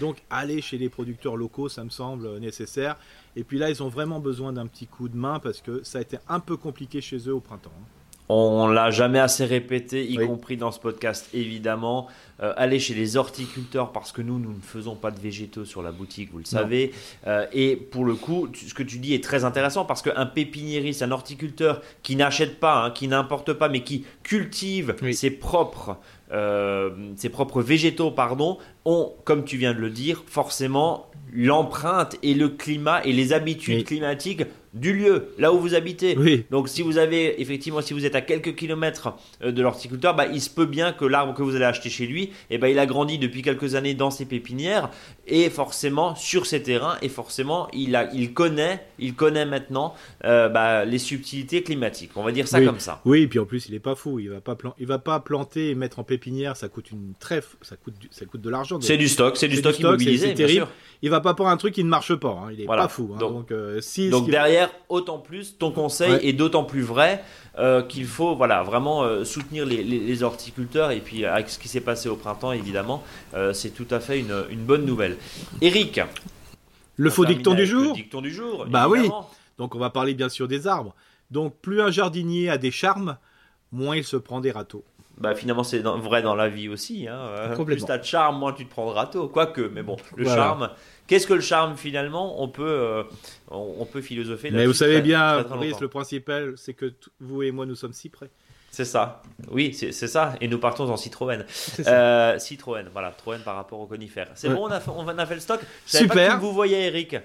Donc 0.00 0.22
aller 0.30 0.60
chez 0.60 0.78
les 0.78 0.88
producteurs 0.88 1.36
locaux, 1.36 1.68
ça 1.68 1.84
me 1.84 1.90
semble 1.90 2.38
nécessaire. 2.38 2.96
Et 3.36 3.44
puis 3.44 3.58
là, 3.58 3.70
ils 3.70 3.82
ont 3.82 3.88
vraiment 3.88 4.20
besoin 4.20 4.52
d'un 4.52 4.66
petit 4.66 4.86
coup 4.86 5.08
de 5.08 5.16
main 5.16 5.38
parce 5.38 5.60
que 5.60 5.82
ça 5.82 5.98
a 5.98 6.00
été 6.00 6.18
un 6.28 6.40
peu 6.40 6.56
compliqué 6.56 7.00
chez 7.00 7.18
eux 7.28 7.34
au 7.34 7.40
printemps. 7.40 7.72
Hein. 7.78 8.01
On 8.28 8.66
l'a 8.68 8.90
jamais 8.90 9.18
assez 9.18 9.44
répété, 9.44 10.06
y 10.10 10.16
compris 10.16 10.56
dans 10.56 10.70
ce 10.70 10.80
podcast, 10.80 11.28
évidemment. 11.34 12.06
Euh, 12.40 12.54
allez 12.56 12.78
chez 12.78 12.94
les 12.94 13.16
horticulteurs 13.16 13.92
parce 13.92 14.10
que 14.10 14.22
nous, 14.22 14.38
nous 14.38 14.52
ne 14.52 14.60
faisons 14.60 14.94
pas 14.96 15.10
de 15.10 15.20
végétaux 15.20 15.64
sur 15.64 15.82
la 15.82 15.92
boutique, 15.92 16.30
vous 16.32 16.38
le 16.38 16.44
savez. 16.44 16.92
Euh, 17.26 17.46
et 17.52 17.76
pour 17.76 18.04
le 18.04 18.14
coup, 18.14 18.48
ce 18.54 18.72
que 18.74 18.82
tu 18.82 18.98
dis 18.98 19.14
est 19.14 19.22
très 19.22 19.44
intéressant 19.44 19.84
parce 19.84 20.02
qu'un 20.02 20.26
pépiniériste, 20.26 21.02
un 21.02 21.10
horticulteur 21.10 21.82
qui 22.02 22.16
n'achète 22.16 22.58
pas, 22.58 22.84
hein, 22.84 22.90
qui 22.90 23.06
n'importe 23.06 23.52
pas, 23.52 23.68
mais 23.68 23.82
qui 23.82 24.06
cultive 24.22 24.94
ses 25.12 25.30
propres 25.30 25.98
euh, 26.32 26.90
ses 27.16 27.28
propres 27.28 27.60
végétaux, 27.60 28.10
pardon, 28.10 28.56
ont, 28.86 29.12
comme 29.24 29.44
tu 29.44 29.58
viens 29.58 29.74
de 29.74 29.78
le 29.78 29.90
dire, 29.90 30.24
forcément 30.26 31.10
l'empreinte 31.32 32.16
et 32.22 32.32
le 32.34 32.48
climat 32.48 33.04
et 33.04 33.12
les 33.12 33.32
habitudes 33.32 33.84
climatiques 33.84 34.44
du 34.74 34.92
lieu, 34.94 35.28
là 35.38 35.52
où 35.52 35.58
vous 35.58 35.74
habitez. 35.74 36.16
Oui. 36.18 36.44
Donc 36.50 36.68
si 36.68 36.82
vous 36.82 36.96
avez 36.98 37.40
effectivement, 37.42 37.82
si 37.82 37.92
vous 37.92 38.06
êtes 38.06 38.14
à 38.14 38.20
quelques 38.22 38.54
kilomètres 38.54 39.14
euh, 39.42 39.52
de 39.52 39.62
l'horticulteur, 39.62 40.14
bah, 40.16 40.26
il 40.26 40.40
se 40.40 40.48
peut 40.50 40.64
bien 40.66 40.92
que 40.92 41.04
l'arbre 41.04 41.34
que 41.34 41.42
vous 41.42 41.54
allez 41.56 41.64
acheter 41.66 41.90
chez 41.90 42.06
lui, 42.06 42.30
eh 42.50 42.58
ben, 42.58 42.68
il 42.68 42.78
a 42.78 42.86
grandi 42.86 43.18
depuis 43.18 43.42
quelques 43.42 43.74
années 43.74 43.94
dans 43.94 44.10
ses 44.10 44.24
pépinières 44.24 44.90
et 45.26 45.50
forcément 45.50 46.14
sur 46.14 46.46
ses 46.46 46.62
terrains 46.62 46.96
et 47.02 47.08
forcément 47.08 47.68
il, 47.72 47.94
a, 47.96 48.12
il 48.14 48.32
connaît, 48.32 48.82
il 48.98 49.14
connaît 49.14 49.44
maintenant 49.46 49.94
euh, 50.24 50.48
bah, 50.48 50.84
les 50.84 50.98
subtilités 50.98 51.62
climatiques. 51.62 52.12
On 52.16 52.22
va 52.22 52.32
dire 52.32 52.48
ça 52.48 52.58
oui. 52.58 52.66
comme 52.66 52.80
ça. 52.80 53.00
Oui, 53.04 53.26
puis 53.26 53.38
en 53.38 53.44
plus 53.44 53.66
il 53.68 53.74
est 53.74 53.78
pas 53.80 53.94
fou, 53.94 54.18
il 54.18 54.30
va 54.30 54.40
pas 54.40 54.54
plan- 54.54 54.74
il 54.78 54.86
va 54.86 54.98
pas 54.98 55.20
planter 55.20 55.70
et 55.70 55.74
mettre 55.74 55.98
en 55.98 56.04
pépinière, 56.04 56.56
ça 56.56 56.68
coûte 56.68 56.90
une 56.90 57.12
très, 57.20 57.42
ça 57.60 57.76
coûte, 57.76 57.98
du- 57.98 58.08
ça 58.10 58.24
coûte 58.26 58.40
de 58.40 58.50
l'argent. 58.50 58.80
C'est 58.80 58.96
du 58.96 59.08
stock, 59.08 59.36
c'est 59.36 59.48
du 59.48 59.56
stock 59.56 59.72
du 59.72 59.78
stock, 59.80 59.90
immobilisé, 59.90 60.28
c'est 60.28 60.34
terrible. 60.34 60.66
Il 61.02 61.10
va 61.10 61.20
pas 61.20 61.34
prendre 61.34 61.50
un 61.50 61.56
truc 61.56 61.74
qui 61.74 61.82
ne 61.84 61.88
marche 61.88 62.14
pas, 62.14 62.28
hein, 62.44 62.50
il 62.52 62.60
est 62.60 62.64
Voilà. 62.66 62.82
pas 62.82 62.88
fou. 62.88 63.10
hein. 63.14 63.18
Donc- 63.18 63.32
donc 63.32 63.52
euh, 63.52 63.80
si, 63.80 64.08
Donc 64.08 64.24
si- 64.26 64.30
derrière, 64.66 64.80
autant 64.88 65.18
plus, 65.18 65.58
ton 65.58 65.70
conseil 65.70 66.12
Ouais. 66.12 66.26
est 66.26 66.32
d'autant 66.32 66.64
plus 66.64 66.82
vrai 66.82 67.22
euh, 67.58 67.82
qu'il 67.82 68.06
faut 68.06 68.34
voilà, 68.34 68.62
vraiment 68.62 69.02
euh, 69.02 69.24
soutenir 69.24 69.66
les, 69.66 69.82
les- 69.82 69.98
les 70.00 70.22
horticulteurs. 70.22 70.90
Et 70.90 71.00
puis 71.00 71.24
avec 71.24 71.48
ce 71.50 71.58
qui 71.58 71.68
s'est 71.68 71.80
passé 71.80 72.08
au 72.08 72.16
printemps, 72.16 72.52
évidemment, 72.52 73.02
euh, 73.34 73.52
c'est 73.52 73.70
tout 73.70 73.86
à 73.90 74.00
fait 74.00 74.20
une, 74.20 74.44
une 74.50 74.64
bonne 74.64 74.84
nouvelle. 74.84 75.16
Eric, 75.60 76.00
le 76.96 77.10
faux 77.10 77.24
dicton 77.24 77.54
du 77.54 77.66
jour. 77.66 77.88
Le 77.88 77.92
dicton 78.02 78.20
du 78.20 78.30
jour. 78.32 78.66
Bah 78.68 78.88
oui. 78.88 79.10
Donc 79.58 79.74
on 79.74 79.78
va 79.78 79.90
parler 79.90 80.14
bien 80.14 80.28
sûr 80.28 80.48
des 80.48 80.66
arbres. 80.66 80.94
Donc 81.30 81.54
plus 81.60 81.80
un 81.80 81.90
jardinier 81.90 82.48
a 82.50 82.58
des 82.58 82.70
charmes, 82.70 83.16
moins 83.70 83.96
il 83.96 84.04
se 84.04 84.16
prend 84.16 84.40
des 84.40 84.50
râteaux. 84.50 84.84
Bah 85.18 85.34
finalement 85.34 85.62
c'est 85.62 85.78
vrai 85.80 86.22
dans 86.22 86.34
la 86.34 86.48
vie 86.48 86.68
aussi. 86.68 87.06
Hein. 87.06 87.54
Plus 87.64 87.84
t'as 87.84 87.98
de 87.98 88.04
charme, 88.04 88.38
moins 88.38 88.52
tu 88.52 88.64
te 88.66 88.70
prends 88.70 88.86
de 88.88 88.94
râteau. 88.94 89.28
Quoique, 89.28 89.60
mais 89.60 89.82
bon, 89.82 89.96
le 90.16 90.24
Voilà. 90.24 90.42
charme. 90.42 90.70
Qu'est-ce 91.06 91.26
que 91.26 91.34
le 91.34 91.40
charme 91.40 91.76
finalement 91.76 92.42
On 92.42 92.48
peut, 92.48 92.62
euh, 92.66 93.02
on, 93.50 93.74
on 93.80 93.84
peut 93.84 94.00
philosopher. 94.00 94.50
Mais 94.50 94.66
vous 94.66 94.72
savez 94.72 94.94
très- 94.94 95.02
bien, 95.02 95.44
très, 95.44 95.80
le 95.80 95.88
principal, 95.88 96.54
c'est 96.56 96.74
que 96.74 96.92
vous 97.20 97.42
et 97.42 97.50
moi 97.50 97.66
nous 97.66 97.74
sommes 97.74 97.92
si 97.92 98.08
près. 98.08 98.30
C'est 98.70 98.86
ça. 98.86 99.22
Oui, 99.50 99.74
c'est 99.74 99.92
c'est 99.92 100.06
ça. 100.08 100.34
Et 100.40 100.48
nous 100.48 100.58
partons 100.58 100.88
en 100.88 100.96
Citroën. 100.96 101.44
C'est 101.48 101.82
ça. 101.84 101.90
Euh, 101.92 102.38
Citroën, 102.38 102.86
voilà, 102.90 103.12
Citroën 103.12 103.40
par 103.44 103.56
rapport 103.56 103.78
au 103.80 103.86
conifères. 103.86 104.30
C'est 104.34 104.48
Ouais. 104.48 104.54
bon, 104.54 104.62
on 104.66 104.70
a, 104.70 104.80
fait, 104.80 104.90
on 104.96 105.06
a 105.06 105.26
fait 105.26 105.34
le 105.34 105.40
stock? 105.40 105.60
Je 105.86 105.90
savais 105.92 106.06
pas 106.06 106.14
Super. 106.14 106.28
que 106.28 106.32
tu 106.32 106.36
me 106.38 106.40
vous 106.48 106.52
voyais, 106.54 106.86
Eric. 106.86 107.16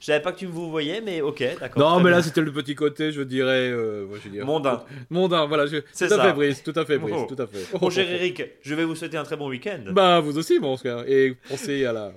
Je 0.00 0.06
savais 0.06 0.20
pas 0.20 0.32
que 0.32 0.38
tu 0.38 0.46
me 0.46 0.52
vous 0.52 0.70
voyais, 0.70 1.02
mais 1.02 1.20
ok, 1.20 1.42
d'accord. 1.60 1.78
Non, 1.82 2.00
mais 2.02 2.10
là 2.10 2.22
c'était 2.22 2.40
le 2.42 2.52
petit 2.52 2.74
côté, 2.74 3.12
je 3.12 3.20
dirais, 3.22 3.70
euh, 3.70 4.06
je 4.22 4.28
dire- 4.30 4.44
Mondain. 4.46 4.84
Mondain, 5.10 5.44
voilà. 5.46 5.66
Je... 5.66 5.78
Tout 5.78 5.86
C'est 5.92 6.06
à 6.06 6.16
ça. 6.16 6.22
fait, 6.22 6.32
Brice, 6.32 6.62
tout 6.62 6.72
à 6.76 6.84
fait, 6.86 6.96
Brice, 6.98 7.14
Oh. 7.16 7.26
tout 7.34 7.42
à 7.42 7.46
fait. 7.46 7.78
Mon 7.80 7.90
cher 7.90 8.10
Eric, 8.10 8.42
je 8.62 8.74
vais 8.74 8.84
vous 8.84 8.94
souhaiter 8.94 9.16
un 9.18 9.24
très 9.24 9.36
bon 9.36 9.48
week-end. 9.48 9.80
Bah 9.90 10.20
vous 10.20 10.38
aussi, 10.38 10.58
mon 10.60 10.76
frère. 10.78 11.04
Et 11.08 11.36
pensez 11.48 11.84
à 11.86 11.92
la, 11.92 12.12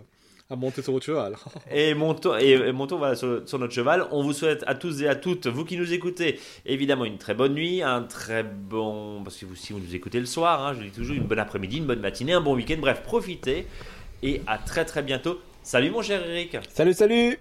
à 0.52 0.56
monter 0.56 0.82
sur 0.82 0.94
votre 0.94 1.06
cheval. 1.06 1.36
Et 1.72 1.94
montons, 1.94 2.36
et, 2.38 2.52
et 2.54 2.72
montons 2.72 2.98
voilà, 2.98 3.16
sur, 3.16 3.48
sur 3.48 3.60
notre 3.60 3.74
cheval. 3.74 4.08
On 4.12 4.24
vous 4.24 4.34
souhaite 4.34 4.64
à 4.66 4.74
tous 4.74 5.02
et 5.04 5.08
à 5.08 5.16
toutes, 5.16 5.46
vous 5.46 5.64
qui 5.64 5.78
nous 5.78 5.94
écoutez, 5.94 6.40
évidemment 6.66 7.06
une 7.06 7.20
très 7.20 7.36
bonne 7.36 7.54
nuit, 7.54 7.84
un 7.84 8.02
très 8.02 8.44
bon. 8.44 9.22
Parce 9.24 9.38
que 9.38 9.46
vous, 9.46 9.56
si 9.56 9.74
vous 9.74 9.80
nous 9.80 9.94
écoutez 9.96 10.20
le 10.20 10.26
soir, 10.26 10.66
hein, 10.66 10.74
je 10.74 10.86
dis 10.86 10.90
toujours 10.92 11.16
une 11.16 11.26
bonne 11.26 11.40
après-midi, 11.40 11.78
une 11.78 11.86
bonne 11.86 12.00
matinée, 12.00 12.34
un 12.34 12.42
bon 12.42 12.56
week-end. 12.56 12.78
Bref, 12.80 13.04
profitez. 13.04 13.68
Et 14.24 14.42
à 14.48 14.58
très 14.58 14.86
très 14.86 15.04
bientôt. 15.04 15.40
Salut 15.62 15.92
mon 15.92 16.02
cher 16.02 16.28
Eric. 16.28 16.58
Salut, 16.74 16.94
salut. 16.94 17.38